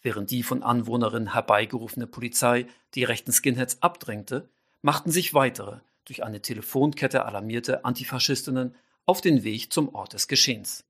Während 0.02 0.32
die 0.32 0.42
von 0.42 0.64
Anwohnerinnen 0.64 1.35
herbeigerufene 1.35 2.09
Polizei 2.09 2.66
die 2.96 3.04
rechten 3.04 3.30
Skinheads 3.30 3.82
abdrängte, 3.82 4.48
machten 4.82 5.12
sich 5.12 5.32
weitere, 5.32 5.78
durch 6.06 6.24
eine 6.24 6.42
Telefonkette 6.42 7.24
alarmierte 7.24 7.85
Antifaschistinnen 7.85 8.74
auf 9.04 9.20
den 9.20 9.44
Weg 9.44 9.72
zum 9.72 9.94
Ort 9.94 10.12
des 10.12 10.26
Geschehens. 10.26 10.85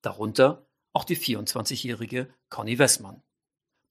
Darunter 0.00 0.66
auch 0.92 1.04
die 1.04 1.16
24-jährige 1.16 2.28
Conny 2.48 2.80
Wessmann. 2.80 3.22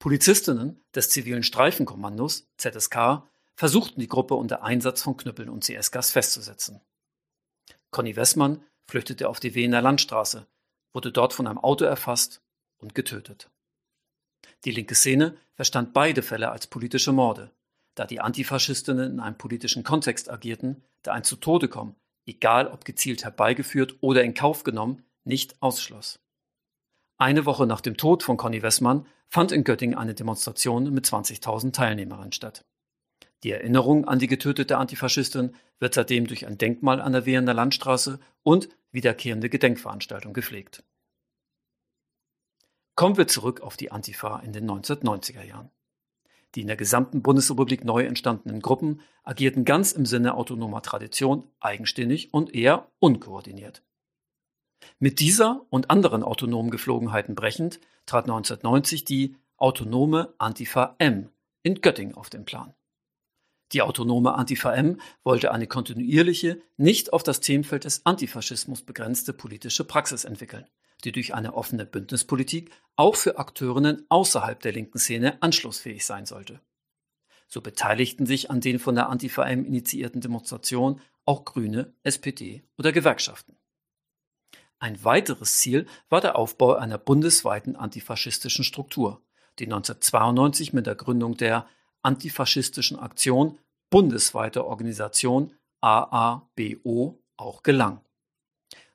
Polizistinnen 0.01 0.83
des 0.95 1.11
zivilen 1.11 1.43
Streifenkommandos 1.43 2.47
ZSK 2.57 3.21
versuchten 3.53 3.99
die 3.99 4.07
Gruppe 4.07 4.33
unter 4.33 4.63
Einsatz 4.63 5.03
von 5.03 5.15
Knüppeln 5.15 5.47
und 5.47 5.63
CS-Gas 5.63 6.09
festzusetzen. 6.09 6.81
Conny 7.91 8.15
Wessmann 8.15 8.63
flüchtete 8.87 9.29
auf 9.29 9.39
die 9.39 9.53
Wiener 9.53 9.79
Landstraße, 9.79 10.47
wurde 10.91 11.11
dort 11.11 11.33
von 11.33 11.45
einem 11.45 11.59
Auto 11.59 11.85
erfasst 11.85 12.41
und 12.79 12.95
getötet. 12.95 13.51
Die 14.65 14.71
linke 14.71 14.95
Szene 14.95 15.37
verstand 15.53 15.93
beide 15.93 16.23
Fälle 16.23 16.49
als 16.49 16.65
politische 16.65 17.11
Morde, 17.11 17.51
da 17.93 18.07
die 18.07 18.21
Antifaschistinnen 18.21 19.11
in 19.11 19.19
einem 19.19 19.37
politischen 19.37 19.83
Kontext 19.83 20.31
agierten, 20.31 20.83
der 21.05 21.13
ein 21.13 21.23
zu 21.23 21.35
Tode 21.35 21.67
kommen, 21.67 21.95
egal 22.25 22.65
ob 22.65 22.85
gezielt 22.85 23.23
herbeigeführt 23.23 23.97
oder 24.01 24.23
in 24.23 24.33
Kauf 24.33 24.63
genommen, 24.63 25.05
nicht 25.25 25.61
ausschloss. 25.61 26.20
Eine 27.21 27.45
Woche 27.45 27.67
nach 27.67 27.81
dem 27.81 27.97
Tod 27.97 28.23
von 28.23 28.35
Conny 28.35 28.63
Wessmann 28.63 29.05
fand 29.27 29.51
in 29.51 29.63
Göttingen 29.63 29.95
eine 29.95 30.15
Demonstration 30.15 30.91
mit 30.91 31.05
20.000 31.05 31.71
Teilnehmerinnen 31.71 32.31
statt. 32.31 32.65
Die 33.43 33.51
Erinnerung 33.51 34.05
an 34.05 34.17
die 34.17 34.25
getötete 34.25 34.79
Antifaschistin 34.79 35.53
wird 35.77 35.93
seitdem 35.93 36.25
durch 36.25 36.47
ein 36.47 36.57
Denkmal 36.57 36.99
an 36.99 37.11
der 37.11 37.27
Wehener 37.27 37.53
Landstraße 37.53 38.19
und 38.41 38.69
wiederkehrende 38.91 39.49
Gedenkveranstaltungen 39.49 40.33
gepflegt. 40.33 40.83
Kommen 42.95 43.17
wir 43.17 43.27
zurück 43.27 43.61
auf 43.61 43.77
die 43.77 43.91
Antifa 43.91 44.39
in 44.39 44.51
den 44.51 44.67
1990er 44.67 45.43
Jahren. 45.43 45.69
Die 46.55 46.61
in 46.61 46.67
der 46.67 46.75
gesamten 46.75 47.21
Bundesrepublik 47.21 47.85
neu 47.85 48.03
entstandenen 48.03 48.63
Gruppen 48.63 49.01
agierten 49.23 49.63
ganz 49.63 49.91
im 49.91 50.07
Sinne 50.07 50.33
autonomer 50.33 50.81
Tradition 50.81 51.47
eigenständig 51.59 52.33
und 52.33 52.55
eher 52.55 52.87
unkoordiniert. 52.97 53.83
Mit 55.03 55.19
dieser 55.19 55.65
und 55.71 55.89
anderen 55.89 56.21
autonomen 56.21 56.69
Geflogenheiten 56.69 57.33
brechend 57.33 57.79
trat 58.05 58.25
1990 58.25 59.03
die 59.03 59.35
autonome 59.57 60.35
Antifa 60.37 60.95
M 60.99 61.29
in 61.63 61.81
Göttingen 61.81 62.13
auf 62.13 62.29
den 62.29 62.45
Plan. 62.45 62.75
Die 63.71 63.81
autonome 63.81 64.35
Antifa 64.35 64.75
M 64.75 65.01
wollte 65.23 65.51
eine 65.51 65.65
kontinuierliche, 65.65 66.61
nicht 66.77 67.13
auf 67.13 67.23
das 67.23 67.39
Themenfeld 67.39 67.85
des 67.85 68.05
Antifaschismus 68.05 68.83
begrenzte 68.83 69.33
politische 69.33 69.85
Praxis 69.85 70.23
entwickeln, 70.23 70.67
die 71.03 71.11
durch 71.11 71.33
eine 71.33 71.55
offene 71.55 71.87
Bündnispolitik 71.87 72.69
auch 72.95 73.15
für 73.15 73.39
Akteurinnen 73.39 74.05
außerhalb 74.09 74.59
der 74.59 74.73
linken 74.73 74.99
Szene 74.99 75.41
anschlussfähig 75.41 76.05
sein 76.05 76.27
sollte. 76.27 76.61
So 77.47 77.61
beteiligten 77.61 78.27
sich 78.27 78.51
an 78.51 78.61
den 78.61 78.77
von 78.77 78.93
der 78.93 79.09
Antifa 79.09 79.49
M 79.49 79.65
initiierten 79.65 80.21
Demonstrationen 80.21 81.01
auch 81.25 81.43
Grüne, 81.43 81.91
SPD 82.03 82.61
oder 82.77 82.91
Gewerkschaften. 82.91 83.57
Ein 84.81 85.03
weiteres 85.03 85.59
Ziel 85.59 85.85
war 86.09 86.21
der 86.21 86.35
Aufbau 86.35 86.73
einer 86.73 86.97
bundesweiten 86.97 87.75
antifaschistischen 87.75 88.65
Struktur, 88.65 89.21
die 89.59 89.65
1992 89.65 90.73
mit 90.73 90.87
der 90.87 90.95
Gründung 90.95 91.37
der 91.37 91.67
antifaschistischen 92.01 92.97
Aktion 92.97 93.59
bundesweite 93.91 94.65
Organisation 94.65 95.53
AABO 95.81 97.21
auch 97.37 97.61
gelang. 97.61 98.01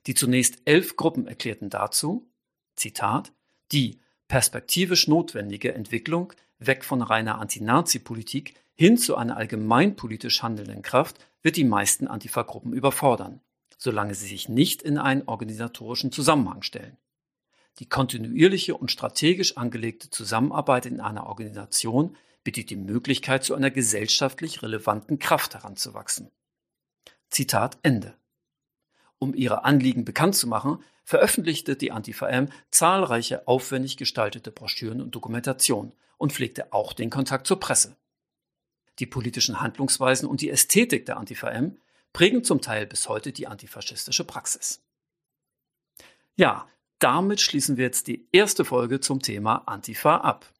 Die 0.09 0.15
zunächst 0.15 0.59
elf 0.65 0.97
Gruppen 0.97 1.29
erklärten 1.29 1.71
dazu, 1.71 2.29
Zitat, 2.75 3.33
die 3.71 4.01
perspektivisch 4.27 5.07
notwendige 5.07 5.73
Entwicklung 5.73 6.33
weg 6.59 6.85
von 6.85 7.01
reiner 7.01 7.39
Anti-Nazi-Politik 7.39 8.55
hin 8.75 8.99
zu 8.99 9.15
einer 9.15 9.37
allgemeinpolitisch 9.37 10.43
handelnden 10.43 10.83
Kraft 10.83 11.25
wird 11.43 11.55
die 11.55 11.65
meisten 11.65 12.09
Antifa-Gruppen 12.09 12.73
überfordern, 12.73 13.41
solange 13.77 14.15
sie 14.15 14.27
sich 14.27 14.49
nicht 14.49 14.83
in 14.83 14.99
einen 14.99 15.27
organisatorischen 15.27 16.13
Zusammenhang 16.13 16.63
stellen. 16.63 16.97
Die 17.79 17.89
kontinuierliche 17.89 18.75
und 18.77 18.91
strategisch 18.91 19.57
angelegte 19.57 20.09
Zusammenarbeit 20.11 20.87
in 20.87 21.01
einer 21.01 21.27
Organisation 21.27 22.17
bietet 22.43 22.71
die 22.71 22.77
Möglichkeit, 22.77 23.45
zu 23.45 23.55
einer 23.55 23.71
gesellschaftlich 23.71 24.63
relevanten 24.63 25.19
Kraft 25.19 25.55
heranzuwachsen. 25.55 26.31
Zitat 27.29 27.77
Ende. 27.83 28.15
Um 29.19 29.35
ihre 29.35 29.65
Anliegen 29.65 30.05
bekannt 30.05 30.37
zu 30.37 30.47
machen, 30.47 30.79
veröffentlichte 31.05 31.77
die 31.77 31.93
Antifa-M 31.93 32.49
zahlreiche 32.71 33.47
aufwendig 33.47 33.97
gestaltete 33.97 34.51
Broschüren 34.51 35.01
und 35.01 35.15
Dokumentationen 35.15 35.93
und 36.19 36.33
pflegte 36.33 36.73
auch 36.73 36.93
den 36.93 37.11
Kontakt 37.11 37.47
zur 37.47 37.61
Presse. 37.61 37.97
Die 38.99 39.07
politischen 39.07 39.61
Handlungsweisen 39.61 40.29
und 40.29 40.41
die 40.41 40.51
Ästhetik 40.51 41.05
der 41.07 41.19
Antifa-M 41.19 41.79
prägen 42.17 42.43
zum 42.43 42.63
Teil 42.63 42.87
bis 42.87 43.11
heute 43.11 43.31
die 43.31 43.47
antifaschistische 43.47 44.25
Praxis. 44.25 44.83
Ja, 46.35 46.67
damit 46.99 47.43
schließen 47.43 47.77
wir 47.77 47.85
jetzt 47.85 48.07
die 48.07 48.27
erste 48.33 48.65
Folge 48.65 49.01
zum 49.01 49.21
Thema 49.21 49.69
Antifa 49.69 50.17
ab. 50.17 50.51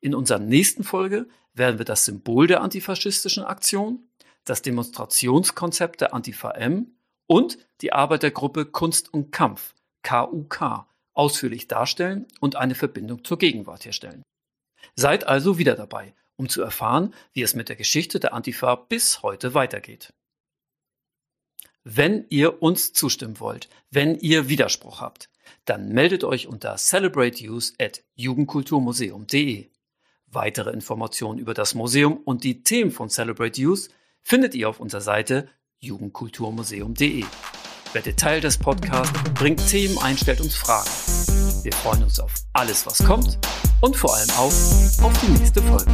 In 0.00 0.12
unserer 0.12 0.40
nächsten 0.40 0.82
Folge 0.82 1.28
werden 1.54 1.78
wir 1.78 1.84
das 1.84 2.04
Symbol 2.04 2.48
der 2.48 2.62
antifaschistischen 2.62 3.44
Aktion, 3.44 4.08
das 4.42 4.60
Demonstrationskonzept 4.62 6.00
der 6.00 6.14
Antifa 6.14 6.50
M 6.50 6.96
und 7.28 7.56
die 7.80 7.92
Arbeit 7.92 8.24
der 8.24 8.32
Gruppe 8.32 8.66
Kunst 8.66 9.14
und 9.14 9.30
Kampf 9.30 9.76
KUK 10.02 10.84
ausführlich 11.12 11.68
darstellen 11.68 12.26
und 12.40 12.56
eine 12.56 12.74
Verbindung 12.74 13.22
zur 13.22 13.38
Gegenwart 13.38 13.84
herstellen. 13.84 14.24
Seid 14.96 15.28
also 15.28 15.58
wieder 15.58 15.76
dabei, 15.76 16.12
um 16.34 16.48
zu 16.48 16.60
erfahren, 16.60 17.14
wie 17.34 17.42
es 17.42 17.54
mit 17.54 17.68
der 17.68 17.76
Geschichte 17.76 18.18
der 18.18 18.34
Antifa 18.34 18.74
bis 18.74 19.22
heute 19.22 19.54
weitergeht. 19.54 20.12
Wenn 21.84 22.26
ihr 22.28 22.62
uns 22.62 22.92
zustimmen 22.92 23.40
wollt, 23.40 23.68
wenn 23.90 24.18
ihr 24.18 24.48
Widerspruch 24.48 25.00
habt, 25.00 25.30
dann 25.64 25.88
meldet 25.88 26.24
euch 26.24 26.46
unter 26.46 26.76
celebrateuse 26.76 27.72
at 27.80 28.02
jugendkulturmuseum.de. 28.16 29.70
Weitere 30.26 30.70
Informationen 30.70 31.38
über 31.38 31.54
das 31.54 31.74
Museum 31.74 32.18
und 32.18 32.44
die 32.44 32.62
Themen 32.62 32.90
von 32.90 33.08
Celebrate 33.08 33.60
Youth 33.60 33.88
findet 34.20 34.54
ihr 34.54 34.68
auf 34.68 34.78
unserer 34.78 35.00
Seite 35.00 35.48
jugendkulturmuseum.de. 35.80 37.24
Werdet 37.92 38.18
Teil 38.18 38.40
des 38.40 38.58
Podcasts, 38.58 39.18
bringt 39.34 39.66
Themen 39.66 39.98
ein, 39.98 40.16
stellt 40.16 40.40
uns 40.40 40.54
Fragen. 40.54 40.90
Wir 41.64 41.72
freuen 41.72 42.04
uns 42.04 42.20
auf 42.20 42.34
alles, 42.52 42.86
was 42.86 42.98
kommt 43.04 43.38
und 43.80 43.96
vor 43.96 44.14
allem 44.14 44.30
auch 44.30 44.52
auf 45.02 45.20
die 45.22 45.32
nächste 45.32 45.62
Folge. 45.62 45.90